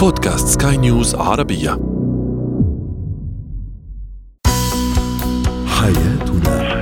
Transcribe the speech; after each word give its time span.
بودكاست 0.00 0.62
سكاي 0.62 0.76
نيوز 0.76 1.14
عربية. 1.14 1.70
حياتنا. 5.66 6.80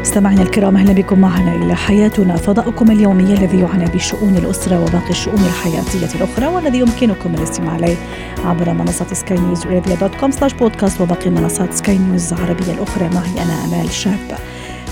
مستمعينا 0.00 0.42
الكرام 0.42 0.76
أهلا 0.76 0.92
بكم 0.92 1.20
معنا 1.20 1.54
إلى 1.54 1.76
حياتنا. 1.76 2.36
فضاؤكم 2.36 2.90
اليومي 2.90 3.22
الذي 3.22 3.60
يعنى 3.60 3.84
بشؤون 3.84 4.36
الأسرة 4.36 4.80
وباقي 4.80 5.10
الشؤون 5.10 5.38
الحياتية 5.38 6.16
الأخرى 6.16 6.46
والذي 6.46 6.78
يمكنكم 6.78 7.34
الاستماع 7.34 7.76
إليه 7.76 7.96
عبر 8.44 8.72
منصة 8.72 9.06
سكاي 9.12 9.38
نيوز 9.38 9.66
dot 10.00 10.14
com 10.14 10.30
slash 10.30 10.52
podcast 10.52 11.00
وباقي 11.00 11.30
منصات 11.30 11.72
سكاي 11.72 11.98
نيوز 11.98 12.32
العربية 12.32 12.72
الأخرى. 12.72 13.08
معي 13.08 13.42
أنا 13.42 13.64
آمال 13.64 13.90
شاب. 13.90 14.38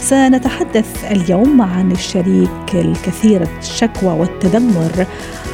سنتحدث 0.01 1.04
اليوم 1.11 1.63
عن 1.63 1.93
الشريك 1.93 2.75
الكثير 2.75 3.49
الشكوى 3.59 4.09
والتذمر 4.09 5.07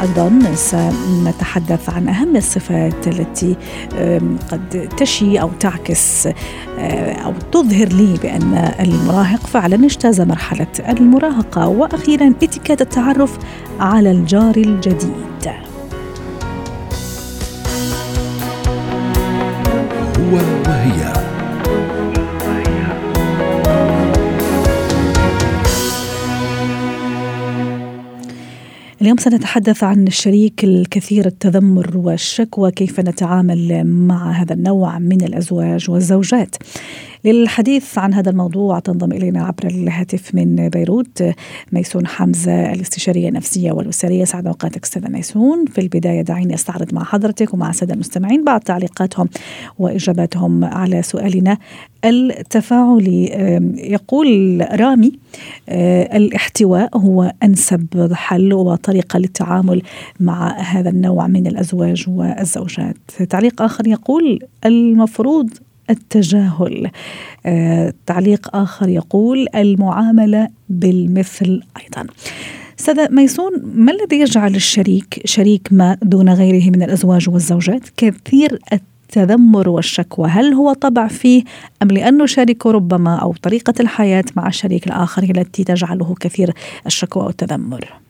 أيضا 0.02 0.55
سنتحدث 0.55 1.91
عن 1.91 2.09
أهم 2.09 2.36
الصفات 2.36 3.09
التي 3.09 3.56
قد 4.52 4.88
تشي 4.96 5.41
أو 5.41 5.50
تعكس 5.60 6.28
أو 7.24 7.32
تظهر 7.52 7.88
لي 7.88 8.19
بأن 8.22 8.72
المراهق 8.80 9.46
فعلا 9.46 9.84
اجتاز 9.84 10.20
مرحلة 10.20 10.66
المراهقة. 10.88 11.69
وأخيرا 11.69 12.34
إتيكيت 12.42 12.80
التعرف 12.80 13.38
على 13.80 14.10
الجار 14.10 14.56
الجديد. 14.56 15.50
هو 20.19 20.36
وهي. 20.66 21.25
اليوم 29.06 29.18
سنتحدث 29.18 29.84
عن 29.84 30.06
الشريك 30.06 30.64
الكثير 30.64 31.26
التذمر 31.26 31.96
والشكوى 31.96 32.70
كيف 32.70 33.00
نتعامل 33.00 33.84
مع 33.84 34.30
هذا 34.30 34.52
النوع 34.52 34.98
من 34.98 35.22
الأزواج 35.22 35.90
والزوجات. 35.90 36.56
للحديث 37.27 37.98
عن 37.98 38.14
هذا 38.14 38.30
الموضوع 38.30 38.78
تنضم 38.78 39.12
إلينا 39.12 39.44
عبر 39.44 39.66
الهاتف 39.66 40.34
من 40.34 40.69
بيروت 40.69 41.24
ميسون 41.72 42.06
حمزة 42.06 42.72
الاستشارية 42.72 43.28
النفسية 43.28 43.72
والأسرية. 43.72 44.24
سعد 44.24 44.46
أوقاتك 44.46 44.84
أستاذة 44.84 45.08
ميسون. 45.08 45.64
في 45.64 45.80
البداية 45.80 46.22
دعيني 46.22 46.55
أستعرض 46.55 46.94
مع 46.94 47.05
حضرتك 47.05 47.55
ومع 47.55 47.70
السادة 47.70 47.94
المستمعين 47.94 48.44
بعض 48.44 48.60
تعليقاتهم 48.60 49.28
وإجاباتهم 49.78 50.64
على 50.64 51.02
سؤالنا 51.02 51.58
التفاعلي. 52.05 53.27
يقول 53.77 54.61
رامي 54.80 55.12
الاحتواء 55.68 56.98
هو 56.98 57.33
أنسب 57.42 58.12
حل 58.12 58.52
وطريقة 58.52 59.18
للتعامل 59.18 59.83
مع 60.20 60.61
هذا 60.61 60.90
النوع 60.90 61.27
من 61.27 61.46
الأزواج 61.46 62.05
والزوجات. 62.08 62.96
تعليق 63.28 63.62
آخر 63.62 63.86
يقول 63.86 64.38
المفروض 64.66 65.50
التجاهل. 65.91 66.91
آه، 67.47 67.92
تعليق 68.06 68.56
آخر 68.56 68.89
يقول 68.89 69.47
المعاملة 69.55 70.48
بالمثل 70.69 71.62
أيضا. 71.83 72.06
أستاذة 72.81 73.09
ميسون 73.11 73.53
ما 73.75 73.92
الذي 73.92 74.20
يجعل 74.20 74.55
الشريك 74.55 75.20
شريك 75.25 75.69
ما 75.70 75.97
دون 76.03 76.29
غيره 76.29 76.70
من 76.70 76.83
الأزواج 76.83 77.29
والزوجات؟ 77.29 77.89
كثير 77.97 78.59
التذمر 78.73 79.69
والشكوى. 79.69 80.29
هل 80.29 80.55
هو 80.55 80.73
طبع 80.73 81.09
فيه 81.09 81.45
أم 81.83 81.89
لأنه 81.89 82.27
شريكه 82.27 82.70
ربما 82.70 83.17
أو 83.17 83.34
طريقة 83.42 83.75
الحياة 83.81 84.25
مع 84.37 84.48
الشريك 84.48 84.87
الآخر 84.87 85.25
هي 85.25 85.31
التي 85.31 85.64
تجعله 85.64 86.14
كثير 86.20 86.53
الشكوى 86.87 87.25
والتذمر؟ 87.25 88.05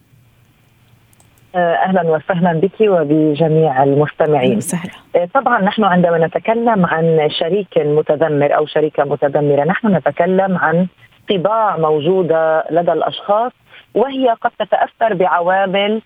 أهلا 1.56 2.02
وسهلا 2.02 2.52
بك 2.52 2.80
وبجميع 2.80 3.82
المستمعين. 3.82 4.60
سهلا. 4.60 5.26
طبعا 5.34 5.62
نحن 5.62 5.84
عندما 5.84 6.18
نتكلم 6.26 6.86
عن 6.86 7.28
شريك 7.30 7.78
متذمر 7.78 8.56
أو 8.56 8.66
شريكة 8.66 9.04
متذمرة، 9.04 9.64
نحن 9.64 9.96
نتكلم 9.96 10.58
عن 10.58 10.86
طباع 11.30 11.76
موجودة 11.76 12.64
لدى 12.70 12.92
الأشخاص 12.92 13.52
وهي 13.94 14.28
قد 14.40 14.50
تتأثر 14.58 15.14
بعوامل 15.14 16.02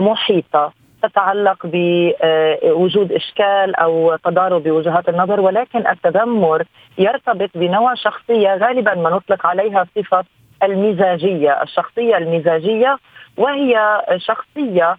محيطة 0.00 0.72
تتعلق 1.02 1.58
بوجود 1.64 3.12
إشكال 3.12 3.76
أو 3.76 4.16
تضارب 4.16 4.62
بوجهات 4.62 5.08
النظر 5.08 5.40
ولكن 5.40 5.86
التذمر 5.86 6.64
يرتبط 6.98 7.50
بنوع 7.54 7.94
شخصية 7.94 8.54
غالبا 8.54 8.94
ما 8.94 9.10
نطلق 9.10 9.46
عليها 9.46 9.86
صفة 9.96 10.24
المزاجية، 10.62 11.62
الشخصية 11.62 12.16
المزاجية 12.16 12.98
وهي 13.36 14.02
شخصية 14.16 14.96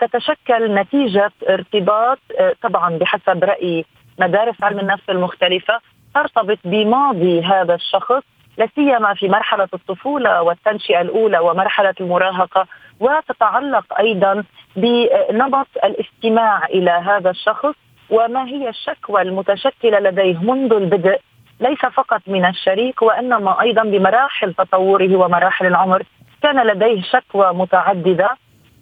تتشكل 0.00 0.74
نتيجة 0.74 1.32
ارتباط 1.48 2.18
طبعا 2.62 2.98
بحسب 2.98 3.44
رأي 3.44 3.84
مدارس 4.18 4.54
علم 4.62 4.78
النفس 4.80 5.10
المختلفة 5.10 5.80
ترتبط 6.14 6.58
بماضي 6.64 7.42
هذا 7.42 7.74
الشخص 7.74 8.22
لا 8.58 8.68
سيما 8.74 9.14
في 9.14 9.28
مرحلة 9.28 9.68
الطفولة 9.74 10.42
والتنشئة 10.42 11.00
الأولى 11.00 11.38
ومرحلة 11.38 11.94
المراهقة 12.00 12.66
وتتعلق 13.00 13.98
أيضا 13.98 14.44
بنمط 14.76 15.66
الاستماع 15.84 16.64
إلى 16.66 16.90
هذا 16.90 17.30
الشخص 17.30 17.74
وما 18.10 18.46
هي 18.46 18.68
الشكوى 18.68 19.22
المتشكلة 19.22 19.98
لديه 19.98 20.38
منذ 20.38 20.72
البدء 20.72 21.20
ليس 21.60 21.78
فقط 21.78 22.20
من 22.26 22.44
الشريك 22.44 23.02
وإنما 23.02 23.60
أيضا 23.60 23.82
بمراحل 23.82 24.54
تطوره 24.54 25.16
ومراحل 25.16 25.66
العمر. 25.66 26.02
كان 26.42 26.66
لديه 26.66 27.02
شكوى 27.02 27.52
متعددة. 27.52 28.30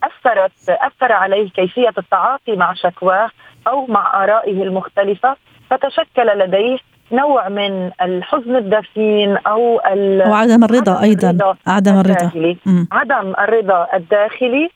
اثرت 0.03 0.53
أثر 0.69 1.13
عليه 1.13 1.51
كيفية 1.51 1.93
التعاطي 1.99 2.57
مع 2.57 2.75
شكواه 2.75 3.31
أو 3.69 3.87
مع 3.87 4.25
آرائه 4.25 4.63
المختلفة. 4.63 5.37
فتشكل 5.71 6.39
لديه 6.39 6.79
نوع 7.13 7.49
من 7.49 7.91
الحزن 8.03 8.57
الدفين 8.57 9.37
أو 9.37 9.81
وعدم 10.31 10.65
الرضا 10.65 11.03
أيضا. 11.03 11.57
عدم 11.67 12.01
الرضا. 12.01 12.57
عدم 12.93 13.33
الرضا 13.39 13.89
الداخلي 13.95 14.71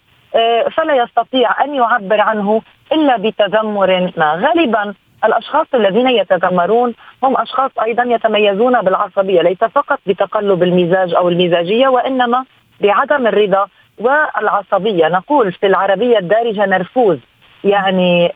فلا 0.76 0.94
يستطيع 0.94 1.64
أن 1.64 1.74
يعبر 1.74 2.20
عنه 2.20 2.62
إلا 2.92 3.16
بتذمر 3.16 4.12
ما. 4.16 4.34
غالبا 4.34 4.94
الأشخاص 5.26 5.66
الذين 5.74 6.08
يتذمرون 6.08 6.94
هم 7.22 7.36
أشخاص 7.36 7.70
أيضا 7.82 8.02
يتميزون 8.02 8.80
بالعصبية 8.82 9.42
ليس 9.42 9.58
فقط 9.58 9.98
بتقلب 10.06 10.62
المزاج 10.62 11.14
أو 11.14 11.28
المزاجية 11.28 11.88
وإنما 11.88 12.44
بعدم 12.80 13.26
الرضا 13.26 13.66
والعصبية. 13.98 15.08
نقول 15.08 15.52
في 15.52 15.66
العربية 15.66 16.18
الدارجة 16.18 16.66
نرفوز. 16.66 17.18
يعني 17.64 18.32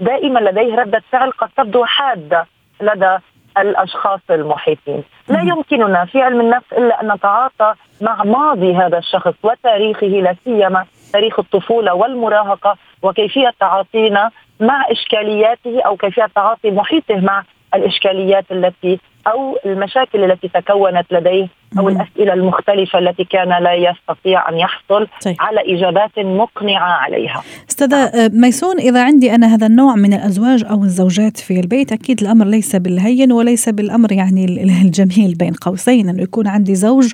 دائما 0.00 0.38
لديه 0.38 0.74
ردة 0.76 1.02
فعل 1.12 1.30
قد 1.30 1.48
تبدو 1.56 1.84
حادة 1.84 2.46
لدى 2.80 3.18
الأشخاص 3.58 4.20
المحيطين، 4.30 5.04
لا 5.28 5.40
يمكننا 5.40 6.04
في 6.04 6.22
علم 6.22 6.40
النفس 6.40 6.72
إلا 6.72 7.02
أن 7.02 7.12
نتعاطى 7.12 7.74
مع 8.00 8.24
ماضي 8.24 8.74
هذا 8.74 8.98
الشخص 8.98 9.34
وتاريخه 9.42 10.06
لا 10.06 10.36
سيما 10.44 10.84
تاريخ 11.12 11.38
الطفولة 11.38 11.94
والمراهقة 11.94 12.76
وكيفية 13.02 13.54
تعاطينا 13.60 14.30
مع 14.60 14.84
إشكالياته 14.90 15.82
أو 15.86 15.96
كيفية 15.96 16.26
تعاطي 16.34 16.70
محيطه 16.70 17.16
مع 17.16 17.44
الإشكاليات 17.74 18.44
التي 18.50 18.98
أو 19.26 19.58
المشاكل 19.66 20.24
التي 20.24 20.48
تكونت 20.48 21.12
لديه. 21.12 21.48
أو 21.78 21.88
الأسئلة 21.88 22.32
المختلفة 22.32 22.98
التي 22.98 23.24
كان 23.24 23.48
لا 23.48 23.74
يستطيع 23.74 24.48
أن 24.48 24.58
يحصل 24.58 25.06
طيب. 25.24 25.36
على 25.40 25.60
إجابات 25.74 26.18
مقنعة 26.18 26.92
عليها. 26.92 27.42
أستاذة 27.70 28.30
ميسون 28.32 28.78
إذا 28.78 29.04
عندي 29.04 29.34
أنا 29.34 29.54
هذا 29.54 29.66
النوع 29.66 29.94
من 29.94 30.12
الأزواج 30.14 30.64
أو 30.70 30.84
الزوجات 30.84 31.36
في 31.36 31.60
البيت 31.60 31.92
أكيد 31.92 32.20
الأمر 32.22 32.46
ليس 32.46 32.76
بالهين 32.76 33.32
وليس 33.32 33.68
بالأمر 33.68 34.12
يعني 34.12 34.44
الجميل 34.82 35.34
بين 35.34 35.52
قوسين 35.52 36.08
انه 36.08 36.22
يكون 36.22 36.46
عندي 36.46 36.74
زوج 36.74 37.12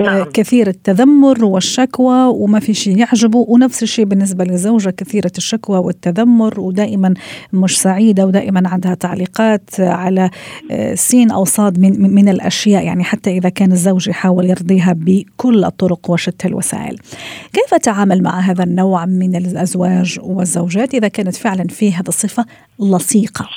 نعم. 0.00 0.24
كثير 0.24 0.66
التذمر 0.66 1.44
والشكوى 1.44 2.26
وما 2.26 2.60
في 2.60 2.74
شيء 2.74 2.98
يعجبه 2.98 3.44
ونفس 3.48 3.82
الشيء 3.82 4.04
بالنسبة 4.04 4.44
لزوجة 4.44 4.90
كثيرة 4.90 5.32
الشكوى 5.38 5.78
والتذمر 5.78 6.60
ودائما 6.60 7.14
مش 7.52 7.80
سعيدة 7.80 8.26
ودائما 8.26 8.62
عندها 8.68 8.94
تعليقات 8.94 9.70
على 9.80 10.30
سين 10.94 11.30
أو 11.30 11.44
صاد 11.44 11.78
من 11.78 12.14
من 12.14 12.28
الأشياء 12.28 12.84
يعني 12.84 13.04
حتى 13.04 13.30
إذا 13.30 13.48
كان 13.48 13.72
الزوج 13.72 13.95
يحاول 14.08 14.44
يرضيها 14.44 14.94
بكل 14.96 15.64
الطرق 15.64 16.10
وشتى 16.10 16.48
الوسائل. 16.48 16.96
كيف 17.52 17.74
أتعامل 17.74 18.22
مع 18.22 18.40
هذا 18.40 18.64
النوع 18.64 19.06
من 19.06 19.36
الأزواج 19.36 20.18
والزوجات 20.22 20.94
إذا 20.94 21.08
كانت 21.08 21.36
فعلا 21.36 21.64
فيه 21.68 21.94
هذه 21.94 22.08
الصفة 22.08 22.46
لصيقة؟ 22.80 23.48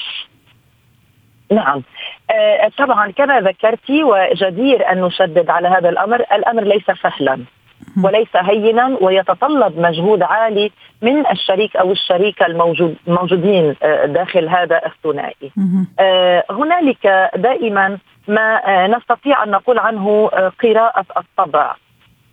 نعم 1.52 1.84
آه 2.32 2.72
طبعا 2.78 3.12
كما 3.12 3.42
ذكرتي 3.42 4.04
وجدير 4.04 4.92
أن 4.92 5.02
نشدد 5.02 5.50
على 5.50 5.68
هذا 5.68 5.90
الأمر، 5.90 6.20
الأمر 6.20 6.64
ليس 6.64 6.86
سهلا 7.04 7.40
وليس 8.04 8.28
هينا 8.36 8.98
ويتطلب 9.02 9.80
مجهود 9.80 10.22
عالي 10.22 10.72
من 11.02 11.28
الشريك 11.28 11.76
أو 11.76 11.92
الشريكة 11.92 12.46
الموجود 12.46 12.96
الموجودين 13.08 13.76
داخل 14.06 14.50
هذا 14.50 14.82
الثنائي. 14.86 15.52
آه 16.00 16.44
هنالك 16.52 17.30
دائما 17.36 17.98
ما 18.30 18.88
نستطيع 18.88 19.44
أن 19.44 19.52
نقول 19.52 19.80
عنه 19.80 20.28
قراءة 20.64 21.06
الطبع. 21.18 21.76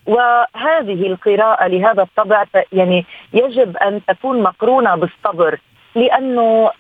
وهذه 0.06 1.06
القراءة 1.06 1.66
لهذا 1.66 2.02
الطبع 2.02 2.44
يعني 2.72 3.06
يجب 3.32 3.76
أن 3.76 4.00
تكون 4.08 4.43
مقرونة 4.43 4.94
بالصبر 4.94 5.58
لأنه 5.94 6.70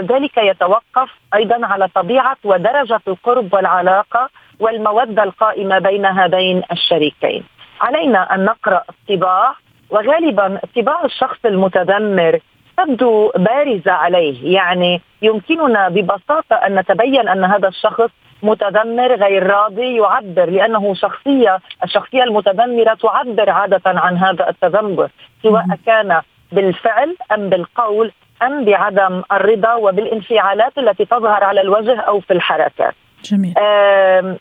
ذلك 0.00 0.36
يتوقف 0.38 1.10
أيضا 1.34 1.66
على 1.66 1.88
طبيعة 1.88 2.36
ودرجة 2.44 3.00
القرب 3.08 3.54
والعلاقة 3.54 4.28
والمودة 4.60 5.22
القائمة 5.22 5.78
بين 5.78 6.06
هذين 6.06 6.62
الشريكين. 6.72 7.44
علينا 7.80 8.34
أن 8.34 8.44
نقرأ 8.44 8.82
الطباع 8.88 9.54
وغالبا 9.90 10.60
طباع 10.76 11.04
الشخص 11.04 11.38
المتذمر 11.44 12.38
تبدو 12.76 13.32
بارزة 13.36 13.92
عليه. 13.92 14.54
يعني 14.54 15.00
يمكننا 15.22 15.88
ببساطة 15.88 16.56
أن 16.56 16.74
نتبين 16.74 17.28
أن 17.28 17.44
هذا 17.44 17.68
الشخص 17.68 18.10
متذمر 18.44 19.14
غير 19.14 19.46
راضي 19.46 19.96
يعبر 19.96 20.50
لأنه 20.50 20.94
شخصية 20.94 21.58
الشخصية 21.84 22.22
المتذمرة 22.22 22.94
تعبر 22.94 23.50
عادة 23.50 23.82
عن 23.86 24.16
هذا 24.16 24.48
التذمر 24.48 25.08
سواء 25.42 25.64
كان 25.86 26.20
بالفعل 26.52 27.16
أم 27.32 27.48
بالقول 27.48 28.12
أم 28.42 28.64
بعدم 28.64 29.22
الرضا 29.32 29.74
وبالانفعالات 29.74 30.78
التي 30.78 31.04
تظهر 31.04 31.44
على 31.44 31.60
الوجه 31.60 32.00
أو 32.00 32.20
في 32.20 32.32
الحركات. 32.32 32.94
جميل. 33.24 33.54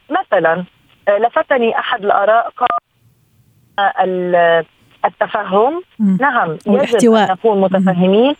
مثلا 0.09 0.63
آه، 1.07 1.17
لفتني 1.17 1.79
أحد 1.79 2.05
الآراء 2.05 2.49
قال 2.57 4.35
التفهم. 5.05 5.81
مم. 5.99 6.17
نعم 6.21 6.57
والاحتواء. 6.67 7.23
يجب 7.23 7.29
أن 7.29 7.31
نكون 7.31 7.61
متفهمين. 7.61 8.35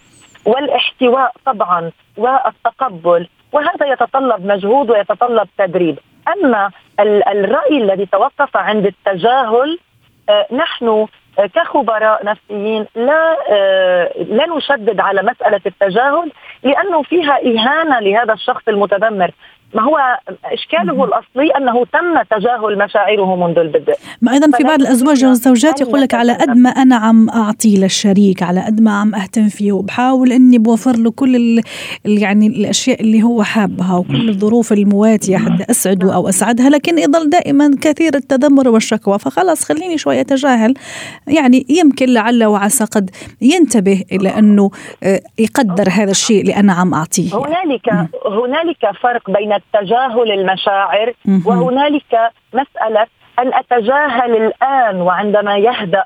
والاحتواء 0.45 1.31
طبعا 1.45 1.91
والتقبل 2.17 3.27
وهذا 3.53 3.85
يتطلب 3.85 4.45
مجهود 4.45 4.91
ويتطلب 4.91 5.47
تدريب. 5.57 5.99
أما 6.27 6.71
الرأي 6.99 7.77
الذي 7.77 8.05
توقف 8.05 8.57
عند 8.57 8.85
التجاهل 8.85 9.79
آه، 10.29 10.47
نحن 10.51 11.07
آه، 11.39 11.45
كخبراء 11.45 12.25
نفسيين 12.25 12.85
لا 12.95 13.37
آه، 13.49 14.11
لا 14.17 14.45
نشدد 14.57 14.99
على 14.99 15.21
مسألة 15.21 15.61
التجاهل 15.65 16.31
لأنه 16.63 17.03
فيها 17.03 17.37
إهانة 17.37 17.99
لهذا 17.99 18.33
الشخص 18.33 18.67
المتذمر. 18.67 19.31
ما 19.75 19.81
هو 19.81 19.97
إشكاله 20.45 21.03
الأصلي 21.03 21.51
أنه 21.57 21.85
تم 21.85 22.37
تجاهل 22.37 22.77
مشاعره 22.77 23.35
منذ 23.35 23.59
البدء. 23.59 23.93
ما 24.21 24.31
أيضا 24.33 24.57
في 24.57 24.63
بعض 24.63 24.81
الأزواج 24.81 25.25
والزوجات 25.25 25.81
يقول 25.81 26.01
لك 26.01 26.13
على 26.13 26.33
قد 26.33 26.49
ما 26.49 26.69
أنا 26.69 26.95
عم 26.95 27.29
أعطي 27.29 27.77
للشريك 27.77 28.43
على 28.43 28.61
قد 28.65 28.81
ما 28.81 28.91
عم 28.99 29.15
أهتم 29.15 29.49
فيه 29.49 29.71
وبحاول 29.71 30.31
إني 30.31 30.57
بوفر 30.57 30.95
له 30.95 31.11
كل 31.11 31.35
ال 31.35 31.61
يعني 32.05 32.47
الأشياء 32.47 33.01
اللي 33.01 33.23
هو 33.23 33.43
حابها 33.43 33.97
وكل 33.97 34.29
الظروف 34.29 34.73
المواتية 34.73 35.37
حتى 35.37 35.65
أسعده 35.69 36.15
أو 36.15 36.29
اسعدها 36.29 36.69
لكن 36.69 36.97
يضل 36.99 37.29
دائما 37.29 37.71
كثير 37.81 38.15
التذمر 38.15 38.69
والشكوى. 38.69 39.19
فخلاص 39.19 39.65
خليني 39.65 39.97
شوي 39.97 40.21
أتجاهل. 40.21 40.73
يعني 41.27 41.65
يمكن 41.69 42.09
لعل 42.09 42.43
وعسى 42.43 42.85
قد 42.85 43.09
ينتبه 43.41 44.03
إلى 44.11 44.29
أنه 44.29 44.69
آه، 45.03 45.21
يقدر 45.39 45.89
هذا 45.91 46.11
الشيء 46.11 46.41
اللي 46.41 46.55
أنا 46.55 46.73
عم 46.73 46.93
أعطيه. 46.93 47.29
هنالك 47.35 47.89
هنالك 48.25 48.97
فرق 49.01 49.31
بين 49.31 49.62
تجاهل 49.73 50.31
المشاعر 50.31 51.13
وهنالك 51.45 52.31
مسألة 52.53 53.07
أن 53.39 53.53
أتجاهل 53.53 54.35
الآن 54.35 55.01
وعندما 55.01 55.57
يهدأ 55.57 56.03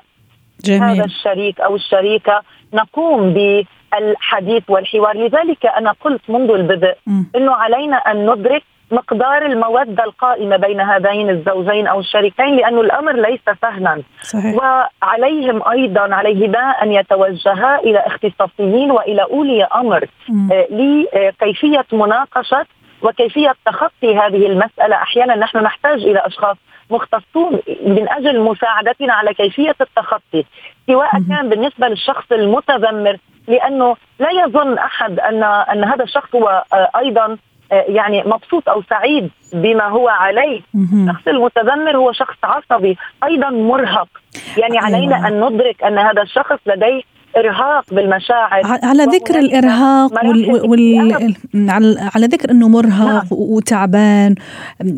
جميل. 0.64 0.82
هذا 0.82 1.04
الشريك 1.04 1.60
أو 1.60 1.74
الشريكة 1.74 2.42
نقوم 2.74 3.34
بالحديث 3.34 4.62
والحوار. 4.68 5.16
لذلك 5.16 5.66
أنا 5.66 5.94
قلت 6.04 6.20
منذ 6.28 6.50
البدء 6.50 6.94
أنه 7.36 7.52
علينا 7.52 7.96
أن 7.96 8.30
ندرك 8.30 8.62
مقدار 8.90 9.46
المودة 9.46 10.04
القائمة 10.04 10.56
بين 10.56 10.80
هذين 10.80 11.30
الزوجين 11.30 11.86
أو 11.86 12.00
الشريكين 12.00 12.56
لأن 12.56 12.78
الأمر 12.78 13.12
ليس 13.12 13.40
سهلا. 13.62 14.02
صحيح. 14.22 14.54
وعليهم 14.54 15.68
أيضا 15.68 16.14
عليهما 16.14 16.58
أن 16.58 16.92
يتوجها 16.92 17.78
إلى 17.78 17.98
اختصاصيين 17.98 18.90
وإلى 18.90 19.22
أولي 19.22 19.64
أمر 19.64 20.08
آه 20.52 20.66
لكيفية 20.70 21.86
مناقشة 21.92 22.66
وكيفية 23.02 23.54
تخطي 23.66 24.18
هذه 24.18 24.46
المسألة. 24.46 24.96
أحيانا 24.96 25.36
نحن 25.36 25.58
نحتاج 25.58 26.02
إلى 26.02 26.18
أشخاص 26.26 26.56
مختصون 26.90 27.60
من 27.86 28.08
أجل 28.08 28.40
مساعدتنا 28.40 29.12
على 29.12 29.34
كيفية 29.34 29.74
التخطي. 29.80 30.44
سواء 30.86 31.10
كان 31.10 31.48
بالنسبة 31.48 31.88
للشخص 31.88 32.32
المتذمر 32.32 33.16
لأنه 33.48 33.96
لا 34.18 34.30
يظن 34.30 34.78
أحد 34.78 35.20
ان 35.20 35.42
أن 35.42 35.84
هذا 35.84 36.04
الشخص 36.04 36.34
هو 36.34 36.64
آه، 36.72 36.90
أيضا 36.98 37.36
آه، 37.72 37.84
يعني 37.88 38.22
مبسوط 38.26 38.68
أو 38.68 38.82
سعيد 38.90 39.30
بما 39.52 39.88
هو 39.88 40.08
عليه. 40.08 40.60
الشخص 40.74 41.28
المتذمر 41.28 41.96
هو 41.96 42.12
شخص 42.12 42.36
عصبي 42.44 42.96
أيضا 43.24 43.50
مرهق. 43.50 44.08
يعني 44.56 44.78
علينا 44.78 45.16
أيوة. 45.16 45.28
أن 45.28 45.44
ندرك 45.44 45.84
أن 45.84 45.98
هذا 45.98 46.22
الشخص 46.22 46.58
لديه 46.66 47.02
إرهاق 47.36 47.84
بالمشاعر. 47.94 48.62
على 48.64 49.04
ذكر 49.04 49.38
الإرهاق 49.38 50.24
وال... 50.24 50.50
وال... 50.50 51.98
على 52.14 52.26
ذكر 52.26 52.50
إنه 52.50 52.68
مرهق 52.68 53.06
نعم. 53.06 53.26
وتعبان. 53.30 54.34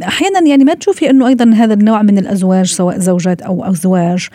أحيانا 0.03 0.41
يعني 0.49 0.65
ما 0.65 0.75
تشوفي 0.75 1.11
إنه 1.11 1.29
أيضا 1.29 1.51
هذا 1.55 1.75
النوع 1.75 2.03
من 2.03 2.19
الأزواج 2.19 2.67
سواء 2.67 2.99
زوجات 2.99 3.43
أو 3.43 3.65
أزواج 3.65 4.29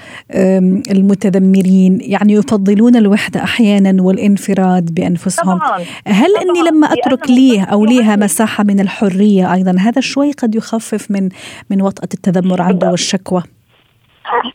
المتذمرين 0.92 2.00
يعني 2.02 2.34
يفضلون 2.34 2.96
الوحدة 2.96 3.44
أحيانا 3.44 4.04
والانفراد 4.04 4.94
بأنفسهم. 4.94 5.58
طبعا. 5.58 5.80
هل 6.08 6.34
طبعا. 6.34 6.44
إني 6.44 6.70
لما 6.70 6.94
أترك 6.94 7.30
ليه 7.30 7.64
أو 7.64 7.86
ليها 7.86 8.16
مساحة 8.16 8.64
من 8.64 8.80
الحرية 8.80 9.54
أيضا 9.54 9.76
هذا 9.80 10.02
شوي 10.02 10.32
قد 10.32 10.56
يخفف 10.56 11.12
من 11.12 11.30
من 11.70 11.82
وطأة 11.82 12.10
التذمر 12.14 12.62
عنده 12.62 12.92
والشكوى. 12.92 13.44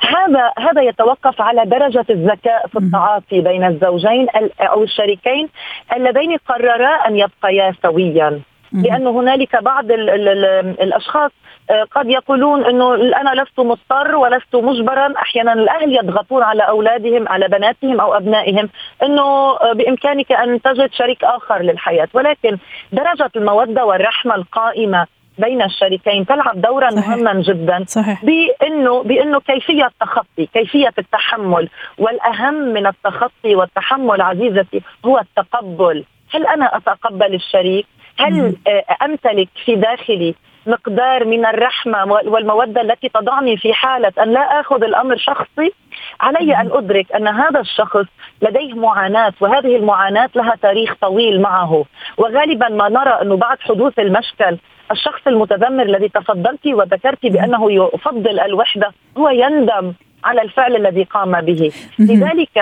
هذا 0.01 0.53
هذا 0.59 0.83
يتوقف 0.83 1.41
على 1.41 1.65
درجة 1.65 2.05
الذكاء 2.11 2.67
في 2.67 2.79
التعاطي 2.79 3.41
بين 3.41 3.65
الزوجين 3.65 4.27
أو 4.61 4.83
الشريكين 4.83 5.49
اللذين 5.97 6.37
قررا 6.49 7.09
أن 7.09 7.17
يبقيا 7.17 7.75
سويا. 7.83 8.41
لأن 8.73 9.07
هنالك 9.07 9.63
بعض 9.63 9.91
ال 9.91 10.11
ال 10.11 10.29
ال 10.29 10.45
الأشخاص 10.83 11.31
آه، 11.71 11.85
قد 11.85 12.07
يقولون 12.07 12.65
أنه 12.65 12.95
أنا 12.95 13.43
لست 13.43 13.61
مضطر 13.61 14.17
ولست 14.17 14.57
مجبرا. 14.57 15.15
أحيانا 15.17 15.53
الأهل 15.53 15.97
يضغطون 15.97 16.43
على 16.43 16.63
أولادهم 16.63 17.29
على 17.29 17.49
بناتهم 17.49 18.01
أو 18.01 18.15
أبنائهم 18.15 18.69
أنه 19.03 19.23
آه، 19.23 19.73
بإمكانك 19.73 20.33
أن 20.33 20.63
تجد 20.63 20.93
شريك 20.93 21.25
آخر 21.25 21.63
للحياة. 21.63 22.09
ولكن 22.15 22.59
درجة 22.93 23.31
المودة 23.37 23.85
والرحمة 23.85 24.35
القائمة 24.35 25.07
بين 25.41 25.63
الشريكين 25.63 26.27
تلعب 26.27 26.61
دورا 26.61 26.91
صحيح. 26.91 27.09
مهما 27.09 27.43
جدا 27.43 27.85
صحيح. 27.87 28.25
بانه 28.25 29.03
بإنه 29.03 29.41
كيفية 29.41 29.87
التخطي، 29.87 30.47
كيفية 30.55 30.93
التحمل، 30.99 31.69
والأهم 31.99 32.55
من 32.55 32.87
التخطي 32.87 33.55
والتحمل 33.55 34.21
عزيزتي 34.21 34.81
هو 35.07 35.19
التقبل، 35.19 36.05
هل 36.35 36.47
أنا 36.47 36.77
أتقبل 36.77 37.35
الشريك؟ 37.35 37.87
هل 38.19 38.57
آه، 38.67 39.05
أمتلك 39.05 39.49
في 39.65 39.75
داخلي 39.77 40.35
مقدار 40.67 41.25
من 41.25 41.47
الرحمة 41.47 42.05
والمودة 42.05 42.81
التي 42.81 43.09
تضعني 43.09 43.57
في 43.57 43.73
حالة 43.75 44.13
أن 44.23 44.33
لا 44.33 44.61
آخذ 44.61 44.85
الأمر 44.85 45.17
شخصي 45.17 45.73
علي 46.21 46.57
أن 46.57 46.71
أدرك 46.73 47.13
أن 47.13 47.29
هذا 47.29 47.61
الشخص 47.61 48.07
لديه 48.43 48.75
معاناة 48.75 49.33
وهذه 49.41 49.77
المعاناة 49.77 50.31
لها 50.35 50.55
تاريخ 50.63 50.95
طويل 51.01 51.41
معه. 51.41 51.85
وغالبا 52.17 52.69
ما 52.69 52.89
نرى 52.89 53.11
أنه 53.23 53.37
بعد 53.37 53.61
حدوث 53.61 53.99
المشكل 53.99 54.59
الشخص 54.91 55.27
المتذمر 55.27 55.83
الذي 55.83 56.09
تفضلت 56.09 56.67
وذكرت 56.67 57.27
بأنه 57.27 57.73
يفضل 57.73 58.41
الوحدة 58.41 58.93
هو 59.19 59.29
يندم. 59.29 59.93
على 60.25 60.43
الفعل 60.43 60.77
الذي 60.77 61.03
قام 61.05 61.41
به. 61.41 61.73
لذلك 61.99 62.57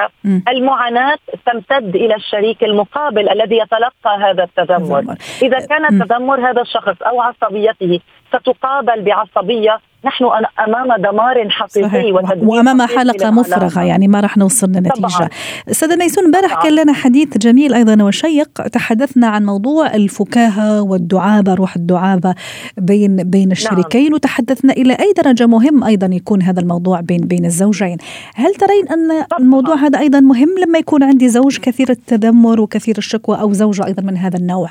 المعاناة 0.48 1.18
تمتد 1.46 1.96
إلى 1.96 2.14
الشريك 2.14 2.64
المقابل 2.64 3.28
الذي 3.30 3.56
يتلقى 3.58 4.18
هذا 4.20 4.44
التذمر. 4.44 5.04
إذا 5.42 5.58
كان 5.66 5.84
التذمر 5.92 6.50
هذا 6.50 6.62
الشخص 6.62 7.02
أو 7.02 7.20
عصبيته 7.20 8.00
ستقابل 8.28 9.02
بعصبية. 9.02 9.78
نحن 10.04 10.24
أمام 10.68 11.02
دمار 11.02 11.50
حقيقي 11.50 12.12
وأمام 12.42 12.82
حلقة 12.82 13.30
مفرغة 13.30 13.82
يعني 13.82 14.08
ما 14.08 14.20
راح 14.20 14.36
نوصل 14.36 14.66
لنتيجه 14.66 15.30
أستاذة 15.70 15.96
ميسون 15.96 16.24
امبارح 16.24 16.62
كان 16.62 16.74
لنا 16.74 16.92
حديث 16.92 17.38
جميل 17.38 17.74
أيضا 17.74 18.04
وشيق. 18.04 18.48
تحدثنا 18.48 19.26
عن 19.26 19.44
موضوع 19.44 19.94
الفكاهة 19.94 20.82
والدعابة 20.82 21.54
روح 21.54 21.76
الدعابة 21.76 22.34
بين 22.76 23.16
بين 23.16 23.42
نعم. 23.42 23.52
الشريكين 23.52 24.04
نعم. 24.04 24.12
وتحدثنا 24.12 24.72
إلى 24.72 24.92
أي 24.92 25.12
درجة 25.22 25.46
مهم 25.46 25.84
أيضا 25.84 26.06
يكون 26.12 26.42
هذا 26.42 26.60
الموضوع 26.60 27.00
بين 27.00 27.20
بين 27.20 27.44
الزوجين. 27.44 27.96
هل 28.34 28.54
ترين 28.54 28.88
أن 28.88 29.26
الموضوع 29.40 29.74
هذا 29.74 29.98
أيضا 29.98 30.20
مهم 30.20 30.48
لما 30.66 30.78
يكون 30.78 31.02
عندي 31.02 31.28
زوج 31.28 31.58
كثير 31.58 31.90
التذمر 31.90 32.60
وكثير 32.60 32.98
الشكوى 32.98 33.40
أو 33.40 33.52
زوجة 33.52 33.86
أيضا 33.86 34.02
من 34.02 34.16
هذا 34.16 34.38
النوع؟ 34.38 34.68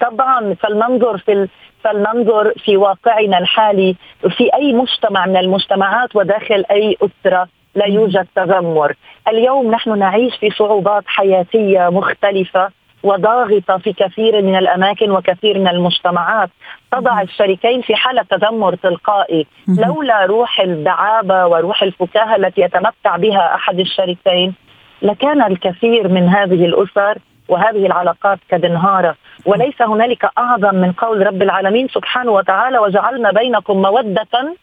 طبعا. 0.00 0.54
فلننظر 0.54 1.18
في 1.18 1.48
فلننظر 1.84 2.52
في 2.64 2.76
واقعنا 2.76 3.38
الحالي 3.38 3.96
في 4.36 4.54
أي 4.54 4.72
مجتمع 4.72 5.26
من 5.26 5.36
المجتمعات 5.36 6.16
وداخل 6.16 6.64
أي 6.70 6.96
أسرة 7.02 7.48
لا 7.74 7.86
يوجد 7.86 8.26
تذمر. 8.36 8.94
اليوم 9.28 9.70
نحن 9.70 9.98
نعيش 9.98 10.36
في 10.36 10.50
صعوبات 10.50 11.04
حياتية 11.06 11.88
مختلفة 11.88 12.68
وضاغطة 13.02 13.78
في 13.78 13.92
كثير 13.92 14.42
من 14.42 14.56
الأماكن 14.56 15.10
وكثير 15.10 15.58
من 15.58 15.68
المجتمعات. 15.68 16.50
تضع 16.92 17.22
الشريكين 17.22 17.82
في 17.82 17.94
حالة 17.94 18.22
تذمر 18.22 18.74
تلقائي. 18.74 19.46
لولا 19.68 20.24
روح 20.24 20.60
الدعابة 20.60 21.46
وروح 21.46 21.82
الفكاهة 21.82 22.36
التي 22.36 22.60
يتمتع 22.60 23.16
بها 23.16 23.54
أحد 23.54 23.80
الشريكين 23.80 24.54
لكان 25.02 25.42
الكثير 25.42 26.08
من 26.08 26.28
هذه 26.28 26.64
الأسر 26.64 27.18
وهذه 27.50 27.86
العلاقات 27.86 28.38
قد 28.52 28.64
انهارت 28.64 29.16
وليس 29.46 29.82
هنالك 29.82 30.30
أعظم 30.38 30.74
من 30.74 30.92
قول 30.92 31.26
رب 31.26 31.42
العالمين 31.42 31.88
سبحانه 31.88 32.30
وتعالى 32.32 32.78
وجعلنا 32.78 33.30
بينكم 33.30 33.82
مودة 33.82 34.54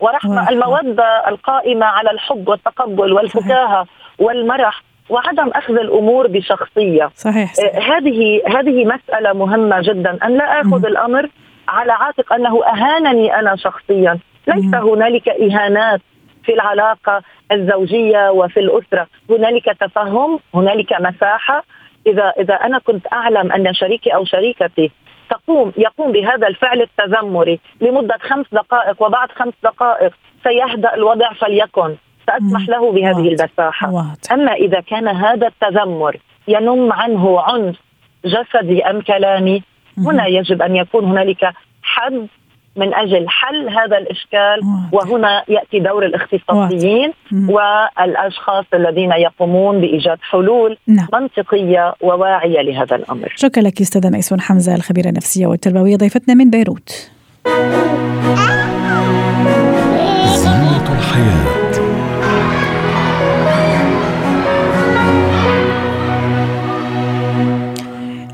ورحمة 0.00 0.48
المودة 0.48 1.28
القائمة 1.28 1.86
على 1.86 2.10
الحب 2.10 2.48
والتقبل 2.48 3.12
والفكاهة 3.12 3.86
والمرح 4.18 4.82
وعدم 5.08 5.48
أخذ 5.48 5.74
الأمور 5.74 6.26
بشخصية. 6.26 7.10
صحيح, 7.14 7.54
صحيح. 7.54 7.76
آه، 7.76 7.96
هذه 7.96 8.42
هذه 8.48 8.84
مسألة 8.84 9.32
مهمة 9.32 9.80
جدا. 9.80 10.18
أن 10.26 10.36
لا 10.36 10.60
آخذ 10.60 10.82
م. 10.82 10.86
الأمر 10.86 11.28
على 11.68 11.92
عاتق 11.92 12.32
أنه 12.32 12.64
أهانني 12.64 13.38
أنا 13.38 13.56
شخصيا. 13.56 14.18
ليس. 14.48 14.74
هنالك 14.74 15.28
إهانات 15.28 16.00
في 16.44 16.54
العلاقة 16.54 17.22
الزوجية 17.52 18.30
وفي 18.30 18.60
الأسرة. 18.60 19.06
هنالك 19.30 19.64
تفهم 19.80 20.38
هنالك 20.54 20.92
مساحة 21.00 21.64
إذا 22.06 22.32
إذا 22.38 22.54
أنا 22.54 22.78
كنت 22.78 23.12
أعلم 23.12 23.52
أن 23.52 23.74
شريكي 23.74 24.14
أو 24.14 24.24
شريكتي 24.24 24.90
تقوم 25.30 25.72
يقوم 25.76 26.12
بهذا 26.12 26.46
الفعل 26.46 26.82
التذمري 26.82 27.60
لمدة 27.80 28.18
خمس 28.20 28.46
دقائق 28.52 29.02
وبعد 29.02 29.32
خمس 29.32 29.52
دقائق 29.62 30.12
سيهدأ 30.44 30.94
الوضع 30.94 31.32
فليكن. 31.32 31.96
سأسمح 32.26 32.68
له 32.68 32.92
بهذه 32.92 33.28
المساحه 33.28 34.14
أما 34.32 34.52
إذا 34.52 34.80
كان 34.80 35.08
هذا 35.08 35.46
التذمر 35.46 36.16
ينم 36.48 36.92
عنه 36.92 37.40
عنف 37.40 37.76
جسدي 38.24 38.84
أم 38.84 39.00
كلامي 39.00 39.62
هنا 39.98 40.26
يجب 40.26 40.62
أن 40.62 40.76
يكون 40.76 41.04
هنالك 41.04 41.52
حد 41.82 42.26
من 42.76 42.94
أجل 42.94 43.28
حل 43.28 43.68
هذا 43.68 43.98
الإشكال 43.98 44.60
وهنا 44.92 45.44
يأتي 45.48 45.78
دور 45.78 46.06
الاختصاصيين 46.06 47.12
والأشخاص 47.48 48.64
الذين 48.74 49.12
يقومون 49.12 49.80
بإيجاد 49.80 50.18
حلول 50.20 50.78
نعم. 50.86 51.08
منطقية 51.12 51.94
وواعية 52.00 52.60
لهذا 52.60 52.96
الأمر. 52.96 53.32
شكرا 53.36 53.62
لك 53.62 53.80
أستاذة 53.80 54.10
ميسون 54.10 54.40
حمزة 54.40 54.74
الخبيرة 54.74 55.08
النفسية 55.08 55.46
والتربويه 55.46 55.96
ضيفتنا 55.96 56.34
من 56.34 56.50
بيروت. 56.50 57.10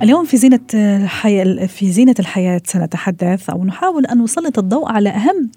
اليوم 0.02 0.24
في 0.24 0.36
زينة 0.36 0.60
الحياة 0.74 1.66
في 1.66 1.92
زينة 1.92 2.14
الحياة 2.18 2.60
سنتحدث 2.64 3.50
أو 3.50 3.64
نحاول 3.64 4.06
أن 4.06 4.22
نسلط 4.22 4.58
الضوء 4.58 4.92
على 4.92 5.08
أهم 5.08 5.50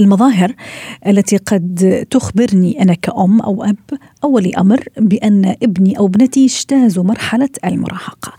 المظاهر 0.00 0.54
التي 1.06 1.36
قد 1.36 2.06
تخبرني 2.10 2.82
أنا 2.82 2.94
كأم 2.94 3.40
أو 3.40 3.64
أب 3.64 3.76
أول 4.24 4.54
أمر 4.54 4.84
بأن 4.96 5.54
ابني 5.62 5.98
أو 5.98 6.06
ابنتي 6.06 6.44
اجتازوا 6.44 7.04
مرحلة 7.04 7.48
المراهقة. 7.64 8.32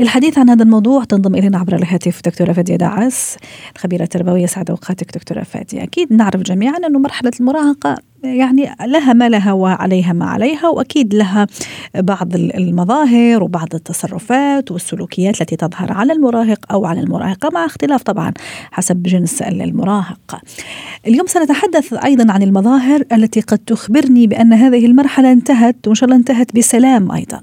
الحديث 0.00 0.38
عن 0.38 0.50
هذا 0.50 0.62
الموضوع 0.62 1.04
تنضم 1.04 1.34
إلينا 1.34 1.58
عبر 1.58 1.74
الهاتف 1.74 2.20
دكتورة 2.24 2.52
فادية 2.52 2.76
دعس 2.76 3.36
الخبيرة 3.76 4.02
التربوية 4.02 4.46
سعد 4.46 4.70
أوقاتك 4.70 5.14
دكتورة 5.14 5.42
فادية. 5.42 5.82
أكيد 5.82 6.12
نعرف 6.12 6.42
جميعا 6.42 6.76
أنه 6.76 6.98
مرحلة 6.98 7.32
المراهقة 7.40 8.11
يعني 8.24 8.76
لها 8.86 9.12
ما 9.12 9.28
لها 9.28 9.52
وعليها 9.52 10.12
ما 10.12 10.24
عليها 10.24 10.68
وأكيد 10.68 11.14
لها 11.14 11.46
بعض 11.94 12.34
المظاهر 12.34 13.42
وبعض 13.42 13.74
التصرفات 13.74 14.70
والسلوكيات 14.70 15.40
التي 15.40 15.56
تظهر 15.56 15.92
على 15.92 16.12
المراهق 16.12 16.72
أو 16.72 16.86
على 16.86 17.00
المراهقة 17.00 17.50
مع 17.52 17.64
اختلاف 17.64 18.02
طبعا 18.02 18.32
حسب 18.72 19.02
جنس 19.02 19.42
المراهق. 19.42 20.40
اليوم 21.06 21.26
سنتحدث 21.26 21.92
أيضا 22.04 22.32
عن 22.32 22.42
المظاهر 22.42 23.02
التي 23.12 23.40
قد 23.40 23.58
تخبرني 23.58 24.26
بأن 24.26 24.52
هذه 24.52 24.86
المرحلة 24.86 25.32
انتهت 25.32 25.86
وإن 25.86 25.94
شاء 25.94 26.04
الله 26.04 26.16
انتهت 26.16 26.56
بسلام 26.56 27.12
أيضا. 27.12 27.40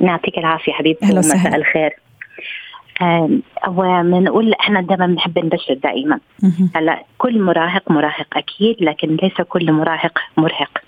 يعطيك 0.00 0.38
العافية 0.38 0.72
حبيبتي 0.72 1.12
ومساء 1.12 1.56
الخير. 1.56 2.09
بنقول 4.02 4.54
إحنا 4.54 4.80
دائما 4.80 5.06
بنحب 5.06 5.38
نبشر 5.38 5.74
دائما 5.74 6.20
هلأ 6.76 7.04
كل 7.18 7.42
مراهق 7.42 7.90
مراهق 7.90 8.26
أكيد 8.36 8.76
لكن 8.80 9.16
ليس 9.22 9.40
كل 9.48 9.72
مراهق 9.72 10.18
مرهق. 10.36 10.78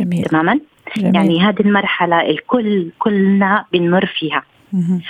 جميل. 0.00 0.24
تماما؟ 0.24 0.60
جميل. 0.96 1.14
يعني 1.14 1.40
هذه 1.40 1.60
المرحلة 1.60 2.20
الكل 2.20 2.90
كلنا 2.98 3.64
بنمر 3.72 4.06
فيها. 4.06 4.42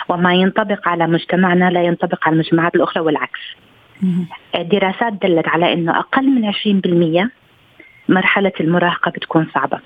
وما 0.08 0.34
ينطبق 0.34 0.88
على 0.88 1.06
مجتمعنا 1.06 1.70
لا 1.70 1.82
ينطبق 1.82 2.26
على 2.26 2.34
المجتمعات 2.34 2.74
الأخرى 2.74 3.02
والعكس. 3.02 3.40
الدراسات 4.54 5.12
دلت 5.12 5.48
على 5.48 5.72
إنه 5.72 5.98
أقل 5.98 6.26
من 6.26 6.44
20% 6.44 7.30
مرحلة 8.08 8.52
المراهقة 8.60 9.10
بتكون 9.10 9.46
صعبة. 9.54 9.78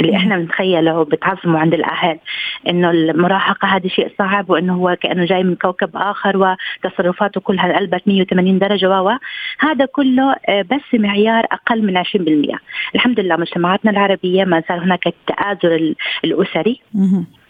اللي 0.00 0.16
إحنا 0.16 0.36
بنتخيله 0.38 1.02
بتعظمه 1.04 1.58
عند 1.58 1.74
الأهل 1.74 2.18
إنه 2.68 2.90
المراهقة 2.90 3.68
هذا 3.68 3.88
شيء 3.88 4.12
صعب 4.18 4.50
وإنه 4.50 4.74
هو 4.74 4.96
كأنه 5.00 5.24
جاي 5.24 5.42
من 5.42 5.54
كوكب 5.54 5.90
آخر 5.94 6.56
وتصرفاته 6.84 7.40
كلها 7.40 7.76
قلبت 7.78 8.02
180 8.06 8.58
درجة 8.58 9.02
و 9.02 9.18
هذا 9.58 9.84
كله 9.84 10.36
آه، 10.48 10.62
بس 10.62 11.00
معيار 11.00 11.44
أقل 11.52 11.82
من 11.82 11.96
20% 12.04 12.58
الحمد 12.94 13.20
لله 13.20 13.36
مجتمعاتنا 13.36 13.90
العربية 13.90 14.44
ما 14.44 14.62
زال 14.68 14.78
هناك 14.78 15.06
التآزر 15.06 15.94
الأسري. 16.24 16.80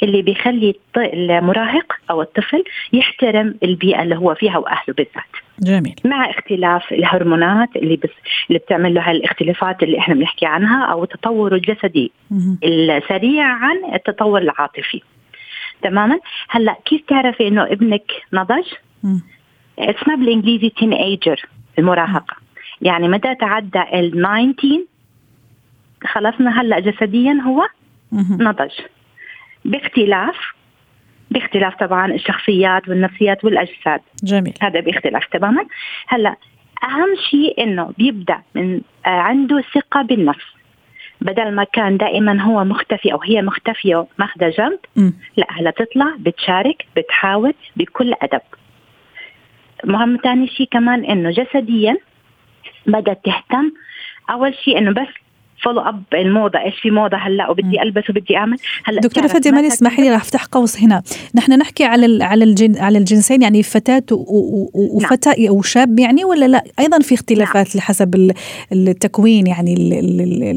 اللي 0.03 0.23
بيخلي 0.23 0.75
المراهق 0.97 1.93
أو 2.11 2.23
الطفل 2.23 2.65
يحترم 2.93 3.55
البيئة 3.63 4.03
اللي 4.03 4.17
هو 4.17 4.35
فيها 4.35 4.59
وأهله 4.59 4.95
بالذات. 4.97 5.25
جميل. 5.61 5.95
مع 6.05 6.31
اختلاف 6.31 6.93
الهرمونات 6.93 7.77
اللي 7.77 7.97
بس 7.97 8.11
اللي 8.49 8.59
بتعمل 8.59 8.95
له 8.95 9.11
هالاختلافات 9.11 9.83
اللي 9.83 9.99
إحنا 9.99 10.15
بنحكي 10.15 10.47
عنها 10.47 10.85
أو 10.85 11.05
التطور 11.05 11.55
الجسدي 11.55 12.13
السريع 12.65 13.45
عن 13.45 13.95
التطور 13.95 14.41
العاطفي. 14.41 15.03
تماما؟ 15.83 16.19
هلأ 16.49 16.77
كيف 16.85 17.03
تعرفي 17.09 17.49
إنه 17.49 17.63
ابنك 17.63 18.13
نضج؟ 18.33 18.65
اسمها 19.79 20.17
بالإنجليزي 20.17 20.69
تين 20.71 20.93
ايجر 20.93 21.47
المراهقه 21.79 22.37
يعني 22.83 23.09
متى 23.09 23.35
تعدى 23.35 23.83
ال 23.95 24.11
19 24.11 24.85
خلصنا 26.07 26.61
هلأ 26.61 26.81
جسديا 26.81 27.33
هو 27.33 27.67
نضج. 28.13 28.73
باختلاف 29.65 30.37
باختلاف 31.31 31.75
طبعا 31.75 32.13
الشخصيات 32.13 32.89
والنفسيات 32.89 33.45
والأجساد. 33.45 34.01
جميل. 34.25 34.55
هذا 34.63 34.81
باختلاف 34.81 35.27
تماما. 35.27 35.67
هلأ 36.09 36.37
أهم 36.85 37.17
شيء 37.31 37.63
إنه 37.63 37.93
بيبدأ 37.99 38.43
من 38.55 38.81
آه 39.07 39.09
عنده 39.09 39.65
ثقة 39.75 40.03
بالنفس. 40.03 40.45
بدل 41.21 41.55
ما 41.55 41.65
كان 41.65 41.97
دائما 41.97 42.43
هو 42.43 42.65
مختفي 42.65 43.13
أو 43.13 43.21
هي 43.23 43.43
مختفية 43.43 44.07
ماخذة 44.19 44.49
جنب 44.49 44.79
م. 44.97 45.11
لا 45.37 45.47
هلأ 45.51 45.71
تطلع 45.71 46.15
بتشارك 46.19 46.87
بتحاول 46.97 47.55
بكل 47.77 48.15
أدب. 48.23 48.41
مهم 49.85 50.17
ثاني 50.17 50.49
شيء 50.49 50.69
كمان 50.71 51.05
إنه 51.05 51.31
جسديا 51.31 51.97
بدأت 52.87 53.25
تهتم. 53.25 53.73
أول 54.31 54.55
شيء 54.55 54.79
إنه 54.79 54.91
بس 54.91 55.09
follow 55.63 55.81
up 55.81 56.03
الموضه 56.15 56.59
إيش 56.59 56.81
في 56.81 56.91
موضة 56.91 57.17
هلأ؟ 57.17 57.51
وبدي 57.51 57.83
ألبس 57.83 58.11
وبدي 58.11 58.37
أعمل. 58.37 58.57
هلأ 58.85 59.01
دكتورة 59.01 59.27
فاديه 59.27 59.51
ما 59.51 59.67
اسمحي 59.67 60.03
لي 60.03 60.11
راح 60.11 60.21
أفتح 60.21 60.45
قوس 60.45 60.81
هنا. 60.83 61.03
نحن 61.35 61.53
نحكي 61.53 61.85
على 61.85 62.25
على 62.25 62.45
الجن 62.45 62.77
على 62.79 62.99
الجنسين 62.99 63.43
يعني 63.43 63.63
فتاة 63.63 64.03
وفتى 64.75 65.31
نعم. 65.43 65.57
وشاب 65.57 65.99
يعني 65.99 66.25
ولا 66.25 66.49
لا؟ 66.49 66.65
أيضا 66.79 66.99
في 66.99 67.15
اختلافات 67.15 67.67
نعم. 67.67 67.77
لحسب 67.77 68.33
التكوين 68.73 69.47
يعني 69.47 69.75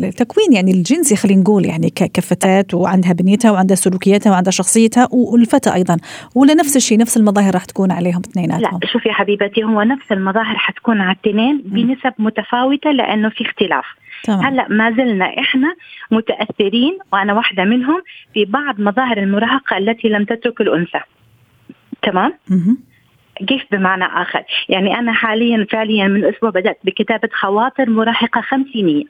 التكوين 0.04 0.54
يعني 0.54 0.72
الجنسي 0.72 1.16
خلينا 1.16 1.42
نقول 1.42 1.66
يعني 1.66 1.90
كفتاة 1.90 2.66
وعندها 2.74 3.14
بنيتها 3.14 3.52
وعندها 3.52 3.76
سلوكياتها 3.76 4.32
وعندها 4.32 4.52
شخصيتها 4.52 5.08
والفتى 5.12 5.74
أيضا. 5.74 5.98
ولا 6.36 6.54
نفس 6.54 6.76
الشيء 6.76 6.98
نفس 6.98 7.18
المظاهر 7.18 7.54
راح 7.54 7.66
تكون 7.66 7.92
عليهم 7.92 8.22
اثنيناتهم؟ 8.26 8.80
لا 8.82 8.88
شوفي 8.88 9.12
حبيبتي 9.12 9.64
هو 9.64 9.82
نفس 9.82 10.12
المظاهر 10.12 10.56
حتكون 10.58 11.02
على 11.02 11.18
الاثنين 11.26 11.62
بنسب 11.66 12.14
متفاوتة 12.20 12.92
لأنه 12.92 13.30
في 13.30 13.46
اختلاف. 13.46 13.86
هلا 14.30 14.68
ما 14.70 14.92
زلنا 14.92 15.26
إحنا 15.40 15.76
متأثرين 16.12 16.98
وأنا 17.14 17.34
واحدة 17.34 17.64
منهم 17.64 18.02
في 18.34 18.46
بعض 18.46 18.82
مظاهر 18.82 19.18
المراهقة 19.18 19.78
التي 19.78 20.10
لم 20.10 20.26
تترك 20.26 20.62
الأنثى. 20.62 21.00
تمام؟ 22.02 22.34
كيف 23.48 23.64
بمعنى 23.72 24.06
آخر؟ 24.06 24.44
يعني 24.70 25.00
أنا 25.00 25.14
حاليا 25.14 25.68
فعليا 25.72 26.08
من 26.08 26.26
أسبوع 26.26 26.50
بدأت 26.50 26.80
بكتابة 26.84 27.30
خواطر 27.34 27.90
مراهقة 27.90 28.42
خمسينية. 28.42 29.04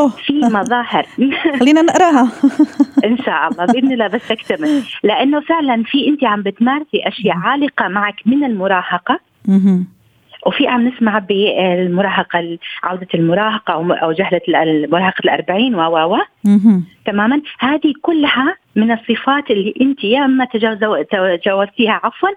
أوه. 0.00 0.08
في 0.08 0.32
مظاهر. 0.32 1.06
خلينا 1.60 1.82
نقراها. 1.82 2.32
إن 3.08 3.18
شاء 3.18 3.48
الله 3.48 3.64
بإذن 3.66 3.92
الله 3.92 4.06
بس 4.06 4.28
تكتمل 4.28 4.82
لأنه 5.02 5.40
فعلا 5.40 5.82
في 5.82 6.08
أنت 6.08 6.24
عم 6.24 6.42
بتمارسي 6.42 7.02
أشياء 7.04 7.36
عالقة 7.36 7.88
معك 7.88 8.16
من 8.26 8.44
المراهقة. 8.44 9.20
وفي 10.46 10.66
عم 10.68 10.88
نسمع 10.88 11.18
بالمراهقة 11.18 12.58
عودة 12.82 13.08
المراهقة 13.14 13.72
أو 13.74 14.12
جهلة 14.12 14.40
المراهقة 14.48 15.20
الأربعين 15.24 15.74
و 15.74 16.14
و 16.14 16.18
تماما. 17.06 17.42
هذه 17.58 17.92
كلها 18.02 18.56
من 18.76 18.92
الصفات 18.92 19.50
اللي 19.50 19.74
أنت 19.80 20.04
يا 20.04 20.24
أما 20.24 20.44
تجاوزتيها 21.42 22.00
عفوا 22.04 22.28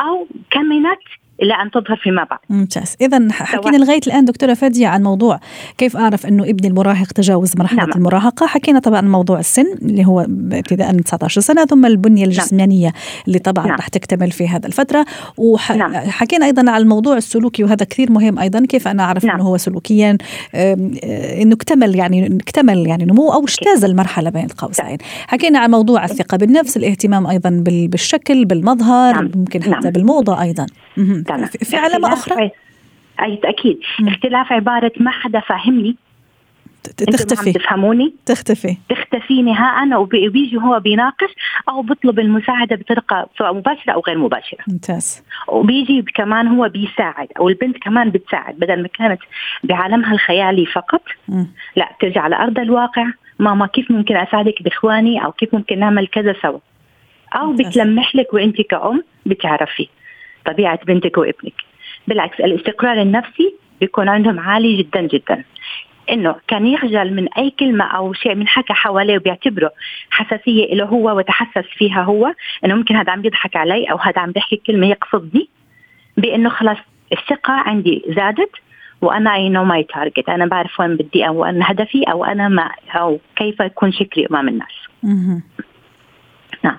أو 0.00 0.26
كمنت 0.50 1.00
إلى 1.42 1.54
أن 1.54 1.70
تظهر 1.70 1.96
فيما 2.02 2.24
بعد. 2.24 2.38
ممتاز، 2.50 2.96
اذا 3.00 3.32
حكينا 3.32 3.76
لغاية 3.76 4.00
الآن 4.06 4.24
دكتورة 4.24 4.54
فادية 4.54 4.86
عن 4.86 5.02
موضوع 5.02 5.40
كيف 5.78 5.96
أعرف 5.96 6.26
إنه 6.26 6.44
ابني 6.44 6.68
المراهق 6.68 7.06
تجاوز 7.06 7.56
مرحلة 7.56 7.78
نعم. 7.78 7.90
المراهقة، 7.96 8.46
حكينا 8.46 8.78
طبعا 8.78 9.00
موضوع 9.00 9.38
السن 9.38 9.66
اللي 9.82 10.06
هو 10.06 10.20
ابتداء 10.52 10.92
من 10.92 11.04
19 11.04 11.40
سنة 11.40 11.64
ثم 11.64 11.86
البنية 11.86 12.20
نعم. 12.20 12.30
الجسمانية 12.30 12.86
نعم. 12.86 12.94
اللي 13.28 13.38
طبعا 13.38 13.66
نعم. 13.66 13.76
راح 13.76 13.88
تكتمل 13.88 14.30
في 14.30 14.48
هذا 14.48 14.66
الفترة، 14.66 15.06
وحكينا 15.36 16.38
نعم. 16.38 16.42
أيضا 16.42 16.70
على 16.70 16.82
الموضوع 16.82 17.16
السلوكي 17.16 17.64
وهذا 17.64 17.84
كثير 17.84 18.12
مهم 18.12 18.38
أيضا 18.38 18.66
كيف 18.66 18.88
أنا 18.88 19.02
أعرف 19.02 19.24
نعم. 19.24 19.36
إنه 19.36 19.44
هو 19.44 19.56
سلوكيا 19.56 20.18
إنه 20.54 21.54
اكتمل 21.54 21.96
يعني 21.96 22.38
اكتمل 22.42 22.86
يعني 22.86 23.04
نمو 23.04 23.32
أو 23.32 23.44
اجتاز 23.44 23.84
المرحلة 23.84 24.30
بين 24.30 24.46
قوسين. 24.46 24.98
حكينا 25.26 25.58
عن 25.58 25.70
موضوع 25.70 26.04
الثقة 26.04 26.36
بالنفس، 26.36 26.76
الاهتمام 26.76 27.26
أيضا 27.26 27.62
بالشكل، 27.64 28.44
بالمظهر، 28.44 29.14
نعم. 29.14 29.30
ممكن 29.34 29.62
حتى 29.62 29.70
نعم. 29.70 29.90
بالموضة 29.90 30.42
أيضا. 30.42 30.66
تمام 31.28 31.46
في 31.46 31.76
علامة 31.76 32.12
أخرى؟ 32.12 32.50
أي 33.22 33.40
أكيد 33.44 33.80
مم. 34.00 34.08
اختلاف 34.08 34.52
عبارة 34.52 34.92
ما 35.00 35.10
حدا 35.10 35.40
فاهمني. 35.40 35.96
تختفي. 36.96 37.52
تفهموني. 37.52 38.14
تختفي. 38.26 38.76
تختفيني 38.88 39.54
ها 39.54 39.64
أنا 39.82 39.98
وبيجي 39.98 40.56
هو 40.56 40.80
بيناقش 40.80 41.30
أو 41.68 41.82
بيطلب 41.82 42.18
المساعدة 42.18 42.76
بطريقة 42.76 43.28
سواء 43.38 43.54
مباشرة 43.54 43.92
أو 43.92 44.02
غير 44.06 44.18
مباشرة. 44.18 44.58
ممتاز. 44.68 45.22
وبيجي 45.48 46.04
كمان 46.14 46.48
هو 46.48 46.68
بيساعد 46.68 47.28
أو 47.38 47.48
البنت 47.48 47.78
كمان 47.78 48.10
بتساعد. 48.10 48.54
بدل 48.54 48.82
ما 48.82 48.88
كانت 48.88 49.20
بعالمها 49.64 50.12
الخيالي 50.12 50.66
فقط 50.66 51.02
م. 51.28 51.44
لا 51.76 51.88
ترجع 52.00 52.20
على 52.20 52.36
أرض 52.36 52.58
الواقع. 52.58 53.06
ماما 53.38 53.66
كيف 53.66 53.90
ممكن 53.90 54.16
أساعدك 54.16 54.62
بإخواني؟ 54.62 55.24
أو 55.24 55.32
كيف 55.32 55.54
ممكن 55.54 55.78
نعمل 55.78 56.06
كذا 56.06 56.34
سوا؟ 56.42 56.58
أو 57.34 57.46
ممتاز. 57.50 57.66
بتلمح 57.66 58.16
لك 58.16 58.34
وأنت 58.34 58.60
كأم 58.60 59.04
بتعرفي. 59.26 59.88
طبيعة 60.44 60.84
بنتك 60.84 61.18
وابنك. 61.18 61.54
بالعكس 62.08 62.40
الاستقرار 62.40 63.02
النفسي 63.02 63.54
بيكون 63.80 64.08
عندهم 64.08 64.40
عالي 64.40 64.76
جدا 64.76 65.00
جدا. 65.00 65.44
إنه 66.10 66.34
كان 66.48 66.66
يخجل 66.66 67.14
من 67.14 67.28
أي 67.32 67.50
كلمة 67.50 67.84
أو 67.84 68.12
شيء 68.12 68.34
من 68.34 68.48
حكى 68.48 68.72
حواليه 68.72 69.16
وبيعتبره 69.16 69.72
حساسية 70.10 70.74
له 70.74 70.84
هو 70.84 71.18
وتحسس 71.18 71.68
فيها 71.76 72.02
هو 72.02 72.34
إنه 72.64 72.74
ممكن 72.74 72.96
هذا 72.96 73.12
عم 73.12 73.24
يضحك 73.24 73.56
علي 73.56 73.84
أو 73.84 73.96
هذا 73.96 74.20
عم 74.20 74.32
بيحكي 74.32 74.56
كلمة 74.56 74.86
يقصدني 74.86 75.48
بإنه 76.16 76.48
خلاص 76.48 76.76
الثقة 77.12 77.52
عندي 77.52 78.04
زادت 78.08 78.50
وأنا 79.00 79.34
I 79.34 79.48
know 79.48 79.64
my 79.64 79.82
target 79.82 80.28
أنا 80.28 80.46
بعرف 80.46 80.80
وين 80.80 80.96
بدي 80.96 81.28
أو 81.28 81.44
أنا 81.44 81.70
هدفي 81.70 82.02
أو 82.02 82.24
أنا 82.24 82.48
ما 82.48 82.70
أو 82.94 83.18
كيف 83.36 83.60
يكون 83.60 83.92
شكلي 83.92 84.26
أمام 84.26 84.48
الناس. 84.48 84.74
نعم. 86.64 86.78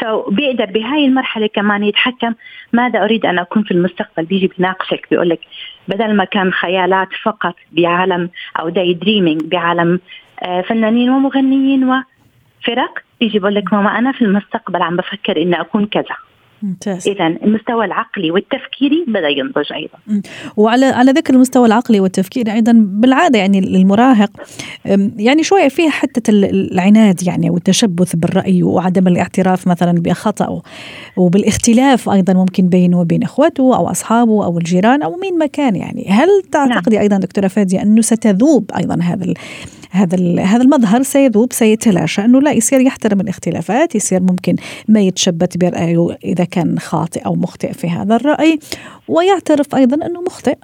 so, 0.00 0.34
بيقدر 0.34 0.64
بهاي 0.64 1.04
المرحلة 1.04 1.46
كمان 1.46 1.84
يتحكم 1.84 2.34
ماذا 2.72 3.04
أريد 3.04 3.26
أن 3.26 3.38
أكون 3.38 3.62
في 3.62 3.70
المستقبل. 3.70 4.24
بيجي 4.24 4.46
بيناقشك 4.46 5.06
بيقول 5.10 5.28
لك 5.28 5.40
بدل 5.88 6.16
ما 6.16 6.24
كان 6.24 6.52
خيالات 6.52 7.08
فقط 7.22 7.54
بعالم 7.72 8.30
أو 8.60 8.68
daydreaming 8.68 9.42
بعالم 9.42 10.00
آه، 10.42 10.60
فنانين 10.60 11.10
ومغنيين 11.10 11.84
وفرق 11.84 12.98
بيجي 13.20 13.38
بيقول 13.38 13.54
لك 13.54 13.72
ماما 13.72 13.98
أنا 13.98 14.12
في 14.12 14.22
المستقبل 14.22 14.82
عم 14.82 14.96
بفكر 14.96 15.42
إني 15.42 15.60
أكون 15.60 15.86
كذا. 15.86 16.16
اذا 17.06 17.26
المستوى 17.26 17.84
العقلي 17.84 18.30
والتفكيري 18.30 19.04
بدأ 19.08 19.28
ينضج 19.28 19.72
أيضا. 19.72 20.22
وعلى 20.56 20.86
على 20.86 21.12
ذكر 21.12 21.34
المستوى 21.34 21.66
العقلي 21.66 22.00
والتفكيري 22.00 22.52
أيضا 22.52 22.72
بالعادة 22.76 23.38
يعني 23.38 23.58
المراهق 23.58 24.30
يعني 25.16 25.42
شوية 25.42 25.68
فيها 25.68 25.90
حتة 25.90 26.30
العناد 26.30 27.22
يعني 27.22 27.50
والتشبث 27.50 28.16
بالرأي 28.16 28.62
وعدم 28.62 29.08
الاعتراف 29.08 29.66
مثلا 29.66 29.92
بخطأه 29.92 30.62
وبالاختلاف 31.16 32.08
أيضا 32.08 32.32
ممكن 32.32 32.68
بينه 32.68 33.00
وبين 33.00 33.22
إخوته 33.22 33.76
أو 33.76 33.90
أصحابه 33.90 34.44
أو 34.44 34.58
الجيران 34.58 35.02
أو 35.02 35.16
مين 35.16 35.38
ما 35.38 35.46
كان 35.46 35.76
يعني. 35.76 36.06
هل 36.08 36.28
تعتقدي 36.52 36.96
نعم. 36.96 37.02
أيضا 37.02 37.16
دكتورة 37.16 37.48
فادية 37.48 37.82
أنه 37.82 38.00
ستذوب 38.00 38.70
أيضا 38.76 38.98
هذا 39.02 39.34
هذا 39.94 40.40
هذا 40.40 40.62
المظهر؟ 40.62 41.02
سيذوب 41.02 41.52
سيتلاشى 41.52 42.24
أنه 42.24 42.40
لا 42.40 42.52
يصير 42.52 42.80
يحترم 42.80 43.20
الاختلافات 43.20 43.94
يصير 43.94 44.20
ممكن 44.22 44.56
ما 44.88 45.00
يتشبت 45.00 45.58
برأيه 45.58 46.16
إذا 46.24 46.44
كان 46.54 46.78
خاطئ 46.78 47.26
أو 47.26 47.34
مخطئ 47.34 47.72
في 47.72 47.90
هذا 47.90 48.16
الرأي 48.16 48.58
ويعترف 49.08 49.74
أيضا 49.74 50.06
أنه 50.06 50.20
مخطئ. 50.20 50.56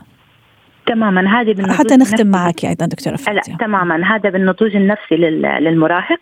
تماما 0.86 1.40
هذه 1.40 1.72
حتى 1.72 1.96
نختم 1.96 2.26
معك 2.26 2.64
أيضا 2.64 2.86
دكتورة 2.86 3.16
فاتية 3.16 3.52
لا 3.52 3.58
تماما 3.58 4.16
هذا 4.16 4.30
بالنضوج 4.30 4.76
النفسي 4.76 5.16
للمراهق 5.60 6.18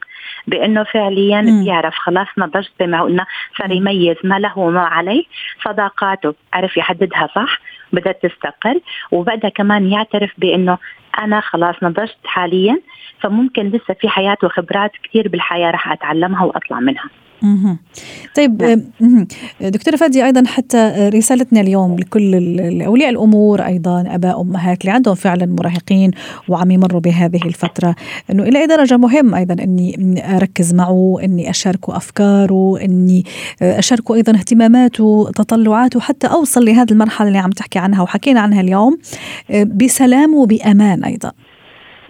بأنه 0.46 0.83
فعليا 0.85 1.40
مم. 1.40 1.64
بيعرف 1.64 1.94
خلاص 1.94 2.26
نضجت 2.38 2.70
زي 2.81 2.87
ما 2.87 3.02
قلنا 3.02 3.26
صار 3.59 3.72
يميز 3.72 4.16
ما 4.24 4.38
له 4.38 4.59
وما 4.59 4.81
عليه 4.81 5.22
صداقاته 5.64 6.35
عرف 6.52 6.76
يحددها 6.76 7.28
صح 7.35 7.59
بدأت 7.92 8.26
تستقل 8.26 8.81
وبدأ 9.11 9.48
كمان 9.48 9.92
يعترف 9.92 10.31
بأنه 10.38 10.78
أنا 11.18 11.40
خلاص 11.40 11.74
نضجت 11.83 12.18
حاليا 12.24 12.81
فممكن 13.20 13.68
لسه 13.68 13.94
في 14.00 14.09
حياة 14.09 14.37
وخبرات 14.42 14.90
كثير 15.02 15.28
بالحياة 15.28 15.70
رح 15.70 15.92
أتعلمها 15.92 16.44
وأطلع 16.44 16.81
منها. 16.81 17.11
طيب 18.37 18.83
نعم. 19.01 19.27
دكتورة 19.61 19.96
فادي 19.96 20.24
أيضا 20.24 20.42
حتى 20.46 21.11
رسالتنا 21.14 21.61
اليوم 21.61 21.98
لكل 21.98 22.83
أولياء 22.83 23.11
الأمور 23.11 23.66
أيضا 23.66 24.05
أباء 24.07 24.40
أمهات 24.40 24.81
اللي 24.81 24.92
عندهم 24.92 25.14
فعلا 25.14 25.46
مراهقين 25.46 26.11
وعم 26.48 26.70
يمروا 26.70 27.01
بهذه 27.01 27.40
الفترة. 27.44 27.94
أنه 28.31 28.42
إلى 28.42 28.61
أي 28.61 28.66
درجة 28.66 28.96
مهم 28.96 29.35
أيضا 29.35 29.64
أني 29.64 30.37
أركز 30.37 30.74
معه 30.74 31.16
أني 31.24 31.51
أشاركه 31.51 31.96
أفكاره 31.96 32.79
أني 32.85 33.24
أشاركه 33.62 34.14
أيضا 34.14 34.33
اهتماماته 34.33 35.31
تطلعاته 35.37 36.01
حتى 36.01 36.27
أوصل 36.27 36.64
لهذه 36.64 36.90
المرحلة 36.90 37.29
اللي 37.29 37.38
عم 37.38 37.51
تحكي 37.51 37.79
عنها 37.79 38.03
وحكينا 38.03 38.40
عنها 38.40 38.61
اليوم 38.61 38.98
بسلام 39.64 40.35
وبأمان 40.35 41.05
أيضا. 41.05 41.33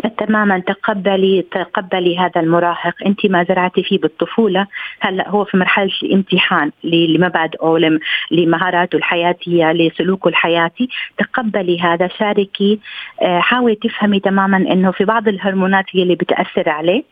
تماما. 0.06 0.58
تقبلي 0.58 1.44
تقبلي 1.50 2.18
هذا 2.18 2.40
المراهق. 2.40 2.94
انت 3.06 3.26
ما 3.26 3.44
زرعتي 3.44 3.82
فيه 3.82 4.00
بالطفولة. 4.00 4.66
هلا 5.00 5.28
هو 5.28 5.44
في 5.44 5.56
مرحلة 5.56 5.90
الامتحان 6.02 6.70
لمبادئه 6.84 7.98
لمهاراته 8.30 8.96
الحياتية 8.96 9.72
لسلوكه 9.72 10.28
الحياتي. 10.28 10.88
تقبلي 11.18 11.80
هذا. 11.80 12.08
شاركي. 12.08 12.80
آه، 13.22 13.38
حاولي 13.38 13.74
تفهمي 13.74 14.20
تماما 14.20 14.56
إنه 14.56 14.90
في 14.90 15.04
بعض 15.04 15.28
الهرمونات 15.28 15.84
هي 15.92 16.02
اللي 16.02 16.14
بتأثر 16.14 16.68
عليه. 16.68 17.02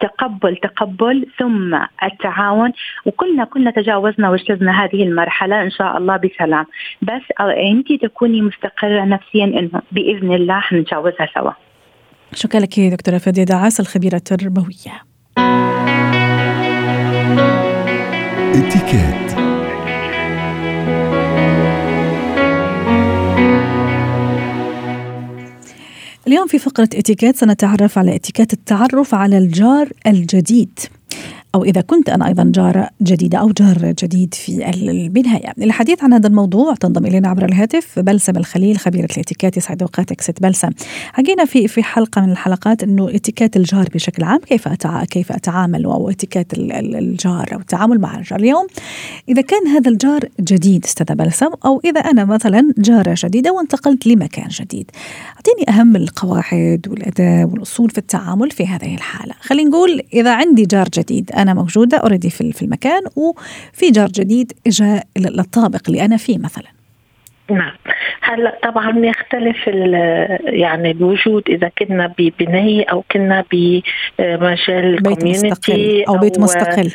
تقبل 0.00 0.56
تقبل 0.56 1.26
ثم 1.38 1.78
التعاون. 2.02 2.72
وكلنا 3.06 3.44
كلنا 3.44 3.70
تجاوزنا 3.70 4.30
واجتزنا 4.30 4.84
هذه 4.84 5.02
المرحلة 5.02 5.62
إن 5.62 5.70
شاء 5.70 5.96
الله 5.98 6.16
بسلام. 6.16 6.66
بس 7.02 7.22
انت 7.40 7.92
تكوني 7.92 8.42
مستقرة 8.42 9.04
نفسيا 9.04 9.44
إنه 9.44 9.82
بإذن 9.92 10.32
الله 10.32 10.60
حنتجاوزها 10.60 11.28
سوا. 11.34 11.52
شكرا 12.34 12.60
لك 12.60 12.80
دكتورة 12.80 13.18
فادية 13.18 13.44
دعاس 13.44 13.80
الخبيرة 13.80 14.16
التربوية. 14.16 15.02
إتيكيت 18.54 19.32
اليوم 26.26 26.46
في 26.46 26.58
فقرة 26.58 26.88
إتيكيت 26.94 27.36
سنتعرف 27.36 27.98
على 27.98 28.14
إتيكيت 28.14 28.52
التعرف 28.52 29.14
على 29.14 29.38
الجار 29.38 29.88
الجديد. 30.06 30.78
أو 31.54 31.64
إذا 31.64 31.80
كنت 31.80 32.08
أنا 32.08 32.28
أيضا 32.28 32.52
جارة 32.54 32.88
جديدة 33.02 33.38
أو 33.38 33.50
جار 33.50 33.94
جديد 34.02 34.34
في 34.34 34.70
البناية. 34.70 35.52
للحديث 35.58 36.04
عن 36.04 36.12
هذا 36.12 36.26
الموضوع 36.26 36.74
تنضم 36.74 37.06
إلينا 37.06 37.28
عبر 37.28 37.44
الهاتف 37.44 37.98
بلسم 37.98 38.36
الخليل 38.36 38.78
خبيرة 38.78 39.08
الاتيكيت 39.16 39.56
يسعد 39.56 39.82
أوقاتك 39.82 40.20
ست 40.20 40.42
بلسم. 40.42 40.70
حكينا 41.12 41.44
في 41.44 41.68
في 41.68 41.82
حلقة 41.82 42.20
من 42.20 42.32
الحلقات 42.32 42.82
أنه 42.82 43.08
اتيكيت 43.14 43.56
الجار 43.56 43.88
بشكل 43.94 44.24
عام 44.24 44.38
كيف 44.38 44.68
أتع... 44.68 45.04
كيف 45.04 45.32
أتعامل 45.32 45.84
أو 45.84 46.10
اتيكيت 46.10 46.46
الجار 46.54 47.48
أو 47.54 47.58
التعامل 47.58 48.00
مع 48.00 48.18
الجار. 48.18 48.38
اليوم 48.38 48.66
إذا 49.28 49.42
كان 49.42 49.66
هذا 49.66 49.90
الجار 49.90 50.28
جديد 50.40 50.84
أستاذة 50.84 51.14
بلسم 51.14 51.50
أو 51.64 51.80
إذا 51.84 52.00
أنا 52.00 52.24
مثلا 52.24 52.72
جارة 52.78 53.14
جديدة 53.24 53.52
وانتقلت 53.52 54.06
لمكان 54.06 54.48
جديد. 54.48 54.90
أعطيني 55.36 55.80
أهم 55.80 55.96
القواعد 55.96 56.86
والأداب 56.90 57.52
والأصول 57.52 57.90
في 57.90 57.98
التعامل 57.98 58.50
في 58.50 58.66
هذه 58.66 58.94
الحالة. 58.94 59.34
خلينا 59.40 59.70
نقول 59.70 60.02
إذا 60.14 60.34
عندي 60.34 60.66
جار 60.66 60.88
جديد 60.94 61.30
أنا 61.42 61.54
موجودة 61.54 61.96
already 61.96 62.30
في 62.30 62.62
المكان 62.62 63.02
وفي 63.16 63.90
جار 63.90 64.08
جديد 64.08 64.52
اجى 64.66 65.00
للطابق 65.16 65.80
اللي 65.88 66.04
أنا 66.04 66.16
فيه 66.16 66.38
مثلا. 66.38 66.81
نعم. 67.50 67.72
هلا 68.20 68.58
طبعا 68.62 68.98
يختلف 68.98 69.66
يعني 69.66 70.90
الوجود 70.90 71.42
إذا 71.48 71.70
كنا 71.78 72.14
ببنايه 72.18 72.84
أو 72.92 73.04
كنا 73.12 73.44
بمجال 73.52 75.02
community 75.02 76.04
أو 76.08 76.18
بيت 76.18 76.38
مستقل. 76.38 76.92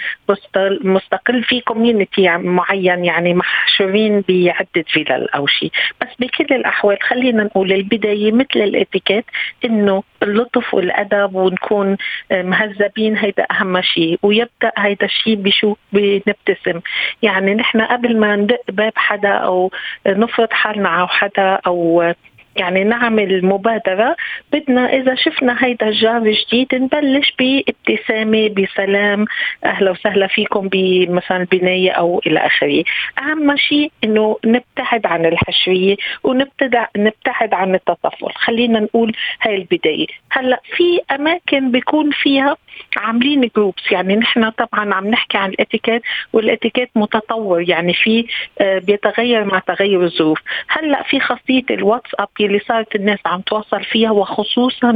مستقل. 0.83 1.43
في 1.43 1.61
community 1.61 2.37
معين 2.37 3.05
يعني 3.05 3.33
محشورين 3.33 4.23
بعدة 4.29 4.85
فيلل 4.87 5.29
أو 5.29 5.47
شيء. 5.47 5.71
بس 6.01 6.07
بكل 6.19 6.55
الأحوال 6.55 6.97
خلينا 7.01 7.43
نقول 7.43 7.71
البداية 7.71 8.31
مثل 8.31 8.55
الاتيكيت 8.55 9.25
إنه 9.65 10.03
اللطف 10.23 10.73
والأدب 10.73 11.35
ونكون 11.35 11.97
مهذبين 12.31 13.17
هيدا 13.17 13.45
أهم 13.51 13.81
شيء. 13.81 14.19
ويبدأ 14.23 14.71
هيدا 14.77 15.05
الشيء 15.05 15.35
بشو؟ 15.35 15.75
بنبتسم. 15.93 16.79
يعني 17.21 17.55
نحن 17.55 17.81
قبل 17.81 18.19
ما 18.19 18.35
ندق 18.35 18.61
باب 18.69 18.93
حدا 18.95 19.29
أو 19.29 19.71
نفرض 20.07 20.36
حالنا 20.51 20.89
على 20.89 21.07
حدا 21.07 21.59
أو 21.67 22.13
يعني 22.57 22.83
نعمل 22.83 23.45
مبادرة 23.45 24.15
بدنا 24.53 24.93
إذا 24.93 25.15
شفنا 25.15 25.65
هيدا 25.65 25.87
الجار 25.87 26.17
الجديد 26.17 26.75
نبلش 26.75 27.33
بابتسامة 27.39 28.47
بسلام 28.49 29.25
أهلا 29.65 29.91
وسهلا 29.91 30.27
فيكم 30.27 30.67
بمثلا 30.67 31.47
بناية 31.51 31.91
أو 31.91 32.21
إلى 32.27 32.39
آخره. 32.39 32.83
أهم 33.19 33.57
شيء 33.57 33.91
إنه 34.03 34.37
نبتعد 34.45 35.05
عن 35.05 35.25
الحشوية 35.25 35.95
ونبتعد 36.23 36.87
نبتعد 36.97 37.53
عن 37.53 37.75
التطفل. 37.75 38.31
خلينا 38.35 38.79
نقول 38.79 39.15
هاي 39.41 39.55
البداية. 39.55 40.07
هلأ 40.31 40.61
في 40.75 41.01
أماكن 41.11 41.71
بيكون 41.71 42.11
فيها 42.11 42.57
عاملين 42.97 43.49
جروبس 43.55 43.91
يعني 43.91 44.15
نحن 44.15 44.49
طبعا 44.49 44.93
عم 44.93 45.07
نحكي 45.07 45.37
عن 45.37 45.49
الاتيكيت 45.49 46.01
والاتيكيت 46.33 46.89
متطور. 46.95 47.69
يعني 47.69 47.93
في 47.93 48.25
آه، 48.61 48.79
بيتغير 48.79 49.43
مع 49.43 49.59
تغير 49.59 50.03
الظروف. 50.03 50.39
هلأ 50.67 51.03
في 51.03 51.19
خاصية 51.19 51.65
الواتساب 51.71 52.27
اللي 52.47 52.59
صارت 52.59 52.95
الناس 52.95 53.19
عم 53.25 53.41
توصل 53.41 53.83
فيها 53.83 54.11
وخصوصا 54.11 54.91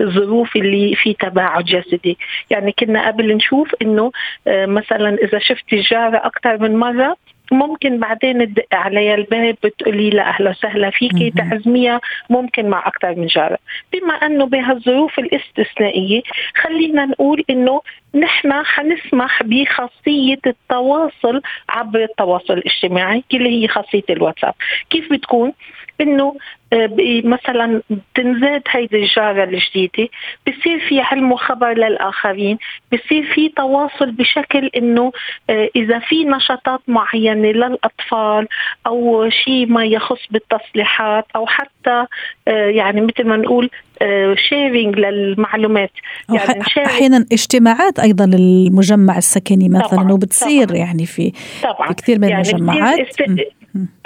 بالظروف 0.00 0.56
اللي 0.56 0.94
في 0.94 1.14
تباعد 1.14 1.64
جسدي. 1.64 2.18
يعني 2.50 2.72
كنا 2.78 3.06
قبل 3.06 3.36
نشوف 3.36 3.74
إنه 3.82 4.12
آه، 4.46 4.66
مثلا 4.66 5.14
إذا 5.24 5.38
شفتي 5.38 5.76
الجارة 5.76 6.16
أكثر 6.16 6.58
من 6.58 6.76
مرة 6.76 7.16
ممكن 7.52 7.98
بعدين 7.98 8.54
تدق 8.54 8.66
عليها 8.72 9.14
الباب 9.14 9.56
بتقولي 9.64 10.10
لها 10.10 10.24
أهلا 10.24 10.50
وسهلا 10.50 10.90
فيكي 10.90 11.30
تعزميها 11.30 12.00
ممكن 12.30 12.68
مع 12.68 12.88
أكثر 12.88 13.14
من 13.14 13.26
جارة. 13.26 13.58
بما 13.92 14.14
إنه 14.14 14.46
بهالظروف 14.46 15.18
الاستثنائية 15.18 16.22
خلينا 16.62 17.04
نقول 17.04 17.44
إنه 17.50 17.80
نحن 18.14 18.52
حنسمح 18.52 19.42
بخاصية 19.42 20.38
التواصل 20.46 21.42
عبر 21.68 22.02
التواصل 22.02 22.54
الاجتماعي 22.54 23.24
اللي 23.34 23.62
هي 23.62 23.68
خاصية 23.68 24.04
الواتساب. 24.10 24.54
كيف 24.90 25.12
بتكون؟ 25.12 25.52
انه 26.00 26.34
آه، 26.72 26.90
مثلا 27.24 27.82
تنزاد 28.14 28.62
هيدي 28.68 28.96
الجارة 28.96 29.44
الجديدة 29.44 30.08
بصير 30.46 30.88
في 30.88 31.00
علم 31.00 31.32
وخبر 31.32 31.72
للآخرين 31.72 32.58
بصير 32.92 33.34
في 33.34 33.48
تواصل 33.48 34.10
بشكل 34.10 34.70
أنه 34.76 35.12
آه، 35.50 35.68
إذا 35.76 35.98
في 35.98 36.24
نشاطات 36.24 36.80
معينة 36.88 37.48
للأطفال 37.48 38.48
أو 38.86 39.28
شيء 39.30 39.66
ما 39.66 39.84
يخص 39.84 40.20
بالتصليحات 40.30 41.26
أو 41.36 41.46
حتى 41.46 42.06
آه، 42.48 42.66
يعني 42.66 43.00
مثل 43.00 43.28
ما 43.28 43.36
نقول 43.36 43.70
شيرينج 44.48 44.98
للمعلومات. 44.98 45.90
يعني 46.28 46.60
أحيانا 46.60 47.26
اجتماعات 47.32 47.98
أيضا 47.98 48.26
للمجمع 48.26 49.18
السكني 49.18 49.68
مثلا 49.68 49.88
طبعًا 49.88 50.12
وبتصير 50.12 50.68
طبعًا. 50.68 50.78
يعني 50.78 51.06
في, 51.06 51.32
طبعًا. 51.62 51.88
في 51.88 51.94
كثير 51.94 52.18
من 52.18 52.28
يعني 52.28 52.50
المجمعات. 52.50 52.98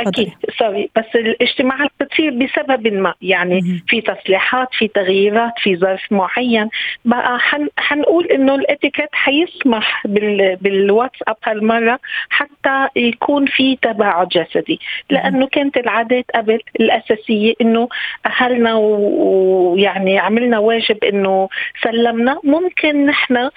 أكيد. 0.01 0.33
سوري. 0.59 0.91
بس 0.97 1.05
الاجتماعات 1.15 1.91
بتصير 2.01 2.31
بسبب 2.31 2.89
ما. 2.89 3.15
يعني 3.23 3.83
في 3.89 4.01
تصليحات 4.01 4.69
في 4.73 4.89
تغييرات 4.89 5.53
في 5.63 5.77
ظرف 5.77 6.01
معين. 6.11 6.69
بقى 7.05 7.39
حن 7.39 7.69
حنقول 7.77 8.27
إنه 8.27 8.55
الإتيكيت 8.55 9.09
حيسمح 9.13 10.07
بال 10.07 10.57
بالواتساب 10.57 11.37
هالمرة 11.45 11.99
حتى 12.29 12.89
يكون 12.97 13.47
في 13.47 13.77
تباعد 13.77 14.29
جسدي. 14.29 14.81
لأنه 15.11 15.47
كانت 15.47 15.77
العادات 15.77 16.25
قبل 16.35 16.61
الأساسية 16.81 17.55
إنه 17.61 17.89
أهلنا 18.27 18.75
ويعني 18.75 20.19
عملنا 20.19 20.59
واجب 20.59 21.05
إنه 21.05 21.49
سلمنا. 21.83 22.41
ممكن 22.45 23.07
نحن 23.07 23.37
آه، 23.37 23.51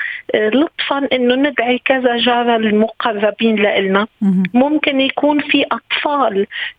لطفا 0.49 1.07
إنه 1.13 1.35
ندعي 1.35 1.81
كذا 1.85 2.17
جارة 2.17 2.55
المقربين 2.55 3.55
لنا 3.55 4.07
ممكن 4.53 5.01
يكون 5.01 5.39
في 5.39 5.65
أطفال 5.71 6.00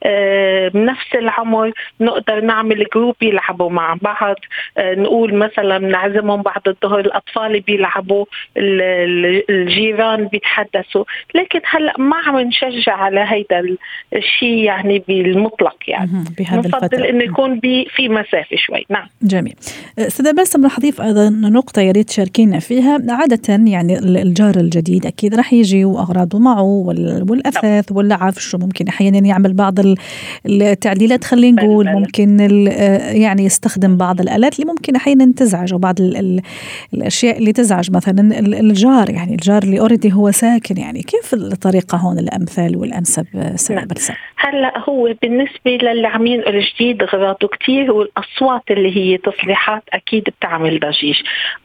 آه، 0.02 0.70
نفس 0.74 1.14
العمر 1.14 1.72
نقدر 2.00 2.40
نعمل 2.40 2.86
جروب 2.94 3.16
يلعبوا 3.22 3.70
مع 3.70 3.96
بعض. 4.02 4.36
آه، 4.78 4.94
نقول 4.94 5.34
مثلا 5.34 5.78
نعزمهم 5.78 6.42
بعد 6.42 6.68
الظهر 6.68 7.00
الأطفال 7.00 7.60
بيلعبوا 7.60 8.24
الجيران 8.56 10.24
بيتحدثوا. 10.26 11.04
لكن 11.34 11.60
هلأ 11.70 11.94
ما 11.98 12.16
عم 12.16 12.38
نشجع 12.38 12.94
على 12.94 13.24
هيدا 13.28 13.76
الشيء 14.16 14.58
يعني 14.64 15.02
بالمطلق 15.08 15.76
يعني. 15.88 16.24
بهذا 16.38 16.68
نفضل 16.68 17.04
إنه 17.04 17.24
يكون 17.24 17.60
في 17.96 18.08
مسافة 18.08 18.56
شوي. 18.56 18.86
نعم. 18.90 19.06
جميل. 19.22 19.54
أستاذة 19.98 20.32
بلسم 20.32 20.66
رح 20.66 20.78
اضيف 20.78 21.00
أيضا 21.00 21.28
نقطة 21.30 21.82
يا 21.82 21.92
ريت 21.92 22.08
تشاركينا 22.08 22.58
فيها. 22.58 22.98
عادة 23.08 23.70
يعني 23.70 23.98
الجار 23.98 24.56
الجديد 24.56 25.06
أكيد 25.06 25.34
رح 25.34 25.52
يجي 25.52 25.84
وأغراضه 25.84 26.38
معه 26.38 26.62
والأثاث 27.28 27.92
والعفش 27.92 28.54
وممكن 28.54 28.88
أحيانا 28.88 29.11
يعمل 29.14 29.52
بعض 29.52 29.74
التعديلات 30.46 31.24
خلينا 31.24 31.62
نقول 31.62 31.86
ممكن 31.88 32.40
يعني 33.14 33.44
يستخدم 33.44 33.96
بعض 33.96 34.20
الآلات 34.20 34.60
اللي 34.60 34.70
ممكن 34.72 34.96
أحيانا 34.96 35.32
تزعج 35.36 35.74
وبعض 35.74 35.94
الأشياء 36.94 37.38
اللي 37.38 37.52
تزعج. 37.52 37.90
مثلا 37.90 38.38
الجار 38.38 39.10
يعني 39.10 39.32
الجار 39.32 39.62
اللي 39.62 39.80
already 39.80 40.12
هو 40.12 40.30
ساكن 40.30 40.76
يعني 40.76 41.02
كيف 41.02 41.34
الطريقة 41.34 41.98
هون 41.98 42.18
الامثل 42.18 42.76
والأنسب 42.76 43.26
نعم. 43.70 43.86
هلأ 44.36 44.78
هو 44.88 45.14
بالنسبة 45.22 45.70
للي 45.70 46.06
عم 46.06 46.26
ينقل 46.26 46.60
جديد 46.60 47.02
غراضه 47.02 47.48
كثير 47.48 47.92
والأصوات 47.92 48.62
اللي 48.70 48.96
هي 48.96 49.18
تصليحات 49.18 49.82
أكيد 49.92 50.22
بتعمل 50.22 50.80
ضجيج. 50.80 51.16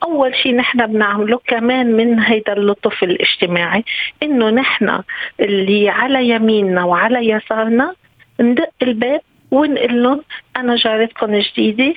أول 0.03 0.35
شيء 0.35 0.55
نحن 0.55 0.85
بنعمله 0.85 1.39
كمان 1.47 1.91
من 1.91 2.19
هيدا 2.19 2.53
اللطف 2.53 3.03
الاجتماعي 3.03 3.83
إنه 4.23 4.49
نحن 4.49 4.99
اللي 5.39 5.89
على 5.89 6.29
يميننا 6.29 6.83
وعلى 6.83 7.27
يسارنا 7.37 7.95
ندق 8.39 8.69
الباب 8.81 9.21
ونقول 9.51 10.03
لهم 10.03 10.23
أنا 10.57 10.75
جارتكم 10.75 11.35
جديدة 11.35 11.93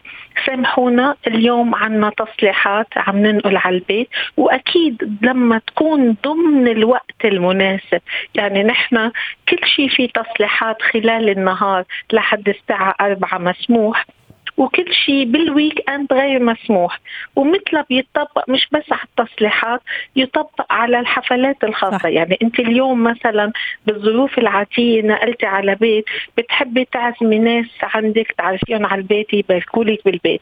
سامحونا 0.46 1.16
اليوم 1.26 1.74
عنا 1.74 2.10
تصليحات 2.10 2.86
عم 2.96 3.16
ننقل 3.18 3.56
على 3.56 3.76
البيت 3.76 4.08
وأكيد 4.36 5.18
لما 5.22 5.58
تكون 5.58 6.16
ضمن 6.24 6.68
الوقت 6.68 7.24
المناسب 7.24 8.00
يعني 8.34 8.62
نحن 8.62 9.10
كل 9.48 9.58
شيء 9.76 9.88
في 9.88 10.06
تصليحات 10.06 10.82
خلال 10.82 11.28
النهار 11.28 11.84
لحد 12.12 12.48
الساعة 12.48 12.94
4 13.00 13.38
مسموح. 13.38 14.06
وكل 14.56 14.94
شيء 14.94 15.24
بال 15.24 15.90
weekend 15.90 16.12
غير 16.12 16.42
مسموح. 16.42 17.00
ومثله 17.36 17.84
بيطبق 17.88 18.50
مش 18.50 18.68
بس 18.72 18.84
على 18.92 19.02
التصليحات 19.04 19.80
يطبق 20.16 20.72
على 20.72 21.00
الحفلات 21.00 21.64
الخاصة. 21.64 21.98
صح. 21.98 22.04
يعني 22.04 22.38
أنت 22.42 22.60
اليوم 22.60 23.02
مثلا 23.02 23.52
بالظروف 23.86 24.38
العادية 24.38 25.02
نقلتي 25.02 25.46
على 25.46 25.74
بيت 25.74 26.04
بتحبي 26.38 26.84
تعزمي 26.84 27.38
ناس 27.38 27.66
عندك 27.82 28.34
تعرفيهم 28.38 28.86
على 28.86 29.00
البيت 29.00 29.34
يباركوا 29.34 29.84
لك 29.84 30.04
بالبيت. 30.04 30.40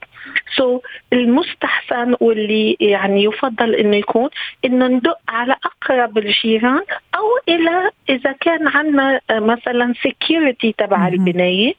so, 0.56 0.82
المستحسن 1.12 2.14
واللي 2.20 2.76
يعني 2.80 3.24
يفضل 3.24 3.74
إنه 3.74 3.96
يكون 3.96 4.28
إنه 4.64 4.86
ندق 4.86 5.18
على 5.28 5.56
أقرب 5.64 6.18
الجيران 6.18 6.82
أو 7.14 7.26
إلى 7.48 7.90
إذا 8.08 8.32
كان 8.32 8.68
عندنا 8.68 9.20
مثلا 9.30 9.94
security 10.02 10.74
تبع 10.78 11.08
البناية. 11.08 11.74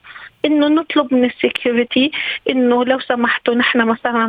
إنه 0.45 0.67
نطلب 0.67 1.13
من 1.13 1.25
ال 1.25 1.35
security 1.35 2.11
إنه 2.49 2.85
لو 2.85 2.99
سمحتوا 2.99 3.55
نحن 3.55 3.81
مثلا 3.81 4.27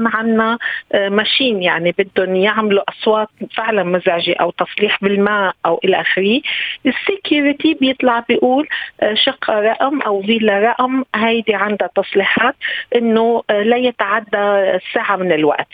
ماشين 0.94 1.56
آه، 1.56 1.62
يعني 1.62 1.94
بدهم 1.98 2.36
يعملوا 2.36 2.82
أصوات 2.88 3.28
فعلا 3.56 3.82
مزعجة 3.82 4.34
أو 4.40 4.50
تصليح 4.50 4.98
بالماء 5.02 5.54
أو 5.66 5.80
إلى 5.84 6.00
آخره. 6.00 6.40
ال 6.86 6.96
security 6.96 7.74
بيطلع 7.74 8.24
بيقول 8.28 8.68
آه، 9.00 9.14
شقه 9.14 9.60
رقم 9.60 10.00
أو 10.00 10.22
فيلا 10.22 10.58
رقم 10.58 11.04
هيدي 11.14 11.54
عندها 11.54 11.88
تصليحات 11.96 12.54
إنه 12.96 13.42
آه، 13.50 13.62
لا 13.62 13.76
يتعدى 13.76 14.78
ساعة 14.94 15.16
من 15.16 15.32
الوقت. 15.32 15.68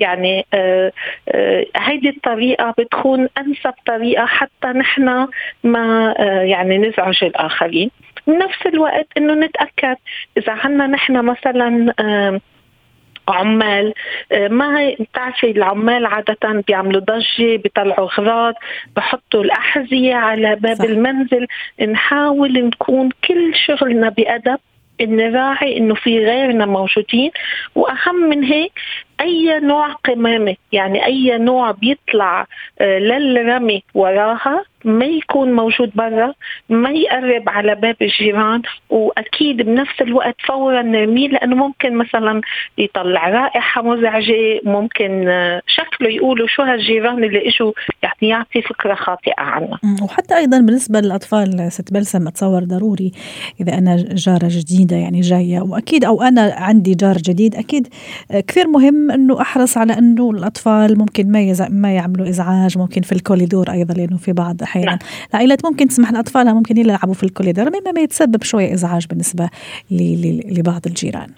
يعني 0.00 0.46
هيدي 1.76 2.08
الطريقة 2.08 2.74
بتكون 2.78 3.28
أنسب 3.38 3.74
طريقة 3.86 4.26
حتى 4.26 4.68
نحن 4.68 5.28
ما 5.64 6.14
يعني 6.44 6.78
نزعج 6.78 7.24
الآخرين. 7.24 7.90
بنفس 8.26 8.66
الوقت 8.66 9.06
إنه 9.16 9.34
نتأكد. 9.34 9.96
إذا 10.38 10.52
عندنا 10.52 10.86
نحن 10.86 11.24
مثلا 11.24 11.94
عمال 13.28 13.94
ما 14.32 14.94
بتعرفي 15.00 15.50
العمال 15.50 16.06
عادة 16.06 16.62
بيعملوا 16.66 17.00
ضجة 17.00 17.56
بيطلعوا 17.56 18.08
أغراض 18.08 18.54
بحطوا 18.96 19.42
الأحذية 19.44 20.14
على 20.14 20.56
باب 20.56 20.76
صح. 20.76 20.84
المنزل. 20.84 21.46
نحاول 21.88 22.52
نكون 22.52 23.08
كل 23.28 23.54
شغلنا 23.66 24.08
بأدب 24.08 24.58
نراعي 25.00 25.76
إنه 25.76 25.94
في 25.94 26.18
غيرنا 26.18 26.66
موجودين. 26.66 27.30
وأهم 27.74 28.28
من 28.28 28.44
هيك 28.44 28.72
أي 29.20 29.60
نوع 29.60 29.92
قمامة 29.92 30.56
يعني 30.72 31.04
أي 31.04 31.38
نوع 31.38 31.70
بيطلع 31.70 32.46
آه، 32.80 32.98
للرمي 32.98 33.82
وراها 33.94 34.64
ما 34.84 35.04
يكون 35.04 35.52
موجود 35.52 35.90
برا 35.94 36.34
ما 36.68 36.90
يقرب 36.90 37.48
على 37.48 37.74
باب 37.74 37.96
الجيران 38.02 38.62
وأكيد 38.90 39.56
بنفس 39.56 40.00
الوقت 40.00 40.34
فورا 40.48 40.82
نرميه 40.82 41.28
لأنه 41.28 41.56
ممكن 41.56 41.96
مثلا 41.96 42.40
يطلع 42.78 43.28
رائحة 43.28 43.82
مزعجة 43.82 44.60
ممكن 44.64 45.28
آه، 45.28 45.62
شكله 45.66 46.08
يقولوا 46.08 46.46
شو 46.46 46.62
هالجيران 46.62 47.24
اللي 47.24 47.48
إجوا 47.48 47.72
يعني 48.02 48.28
يعطي 48.28 48.62
فكرة 48.62 48.94
خاطئة 48.94 49.40
عنه 49.40 49.78
وحتى 50.02 50.36
أيضا 50.36 50.60
بالنسبة 50.60 51.00
للأطفال 51.00 51.72
ست 51.72 51.92
بلسم 51.92 52.28
أتصور 52.28 52.64
ضروري 52.64 53.12
إذا 53.60 53.78
أنا 53.78 53.96
جارة 53.96 54.48
جديدة 54.50 54.96
يعني 54.96 55.20
جاية 55.20 55.60
وأكيد 55.60 56.04
أو 56.04 56.22
أنا 56.22 56.54
عندي 56.58 56.94
جار 56.94 57.16
جديد 57.16 57.54
أكيد 57.54 57.88
آه، 58.30 58.40
كثير 58.40 58.68
مهم 58.68 59.03
إنه 59.10 59.40
أحرص 59.40 59.78
على 59.78 59.98
إنه 59.98 60.30
الأطفال 60.30 60.98
ممكن 60.98 61.32
ما 61.32 61.68
ما 61.70 61.94
يعملوا 61.94 62.28
إزعاج 62.28 62.78
ممكن 62.78 63.02
في 63.02 63.12
الكوليدور 63.12 63.70
أيضا 63.70 63.94
لأنه 63.94 64.16
في 64.16 64.32
بعض 64.32 64.62
أحيانا 64.62 64.86
نعم. 64.86 64.98
العائلات 65.30 65.66
ممكن 65.66 65.88
تسمح 65.88 66.12
لأطفالها 66.12 66.52
ممكن 66.52 66.76
يلعبوا 66.76 67.14
في 67.14 67.22
الكوليدور 67.22 67.64
مما 67.64 68.00
يتسبب 68.00 68.42
شوية 68.42 68.74
إزعاج 68.74 69.06
بالنسبة 69.06 69.50
لبعض 69.90 70.82
الجيران 70.86 71.28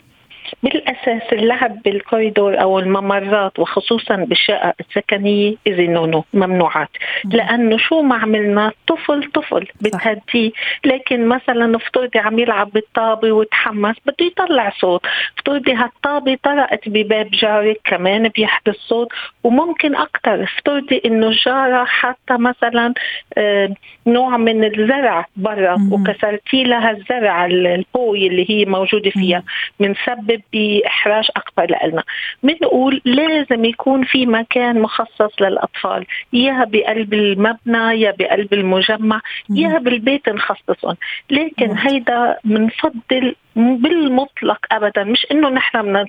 بالأساس 0.63 1.33
اللعب 1.33 1.83
بالكوريدور 1.83 2.61
أو 2.61 2.79
الممرات 2.79 3.59
وخصوصا 3.59 4.17
بالشقق 4.17 4.75
السكنية 4.81 5.55
is 5.69 5.81
no 5.81 6.03
no 6.03 6.25
ممنوعات. 6.35 6.89
لأنه 7.25 7.77
شو 7.79 8.03
ما 8.03 8.17
عملنا؟ 8.17 8.73
طفل 8.87 9.31
طفل 9.35 9.67
بتهديه 9.81 10.51
لكن 10.85 11.29
مثلا 11.29 11.77
افترضي 11.77 12.19
عم 12.19 12.39
يلعب 12.39 12.71
بالطابة 12.71 13.33
وتحمس 13.33 13.97
بده 14.07 14.27
يطلع 14.27 14.73
صوت. 14.79 15.07
افترضي 15.39 15.75
هالطابة 15.75 16.39
طرقت 16.43 16.89
بباب 16.89 17.31
جارك 17.31 17.81
كمان 17.85 18.29
بيحدث 18.29 18.77
صوت 18.77 19.09
وممكن 19.45 19.97
أكثر 19.97 20.43
افترضي 20.43 21.03
إنه 21.05 21.31
جارة 21.31 21.85
حاطة 21.85 22.37
مثلا 22.37 22.95
آه، 23.39 23.75
نوع 24.07 24.37
من 24.37 24.65
الزرع 24.65 25.27
برا 25.37 25.77
وكسرتي 25.93 26.65
لها 26.65 26.91
الزرع 26.91 27.47
البوي 27.47 28.27
اللي 28.27 28.51
هي 28.51 28.65
موجودة 28.65 29.11
فيها. 29.11 29.43
بنسبب 29.81 30.36
باحراج 30.53 31.29
اكبر 31.37 31.67
لنا 31.87 32.03
بنقول 32.43 33.01
لازم 33.05 33.65
يكون 33.65 34.05
في 34.05 34.27
مكان 34.27 34.81
مخصص 34.81 35.41
للأطفال. 35.41 36.07
يا 36.33 36.65
بقلب 36.65 37.15
المبنى 37.15 38.01
يا 38.01 38.15
بقلب 38.19 38.53
المجمع 38.53 39.21
يا 39.51 39.79
بالبيت 39.79 40.29
نخصصهم. 40.29 40.97
لكن 41.31 41.77
هيدا 41.79 42.37
بنفضل 42.45 43.35
بالمطلق 43.57 44.59
ابدا. 44.73 45.05
مش 45.05 45.27
إنه 45.31 45.49
نحن 45.49 45.83
بدنا 45.83 46.07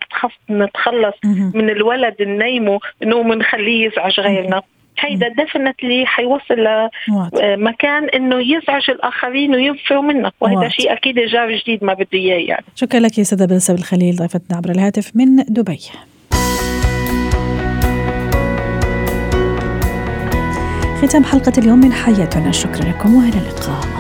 نتخلص 0.50 1.16
من 1.54 1.70
الولد 1.70 2.16
ننيمه 2.22 2.80
انه 3.04 3.24
بنخليه 3.24 3.86
يزعج 3.86 4.20
غيرنا. 4.20 4.62
هيدا 5.00 5.28
ديفنتلي 5.28 6.06
حيوصل 6.06 6.68
لمكان 7.34 8.10
إنه 8.10 8.36
يزعج 8.42 8.90
الآخرين 8.90 9.56
وينفروا 9.56 10.02
منه 10.02 10.32
وهذا 10.42 10.70
شيء 10.70 10.94
أكيد 10.94 11.20
جار 11.20 11.56
جديد 11.56 11.84
ما 11.84 11.94
بده 11.94 12.08
إياه 12.14 12.48
يعني. 12.48 12.66
شكرا 12.76 13.00
لك 13.00 13.18
يا 13.18 13.24
سيدة 13.24 13.46
بلسة 13.46 13.74
الخليل 13.74 14.16
ضيفتنا 14.16 14.58
عبر 14.58 14.70
الهاتف 14.70 15.12
من 15.16 15.36
دبي. 15.36 15.80
ختام 21.02 21.24
حلقة 21.24 21.54
اليوم 21.58 21.80
من 21.80 21.94
حياتنا. 21.94 22.52
شكرا 22.52 22.90
لكم 22.90 23.16
وإلى 23.16 23.38
اللقاء. 23.38 23.97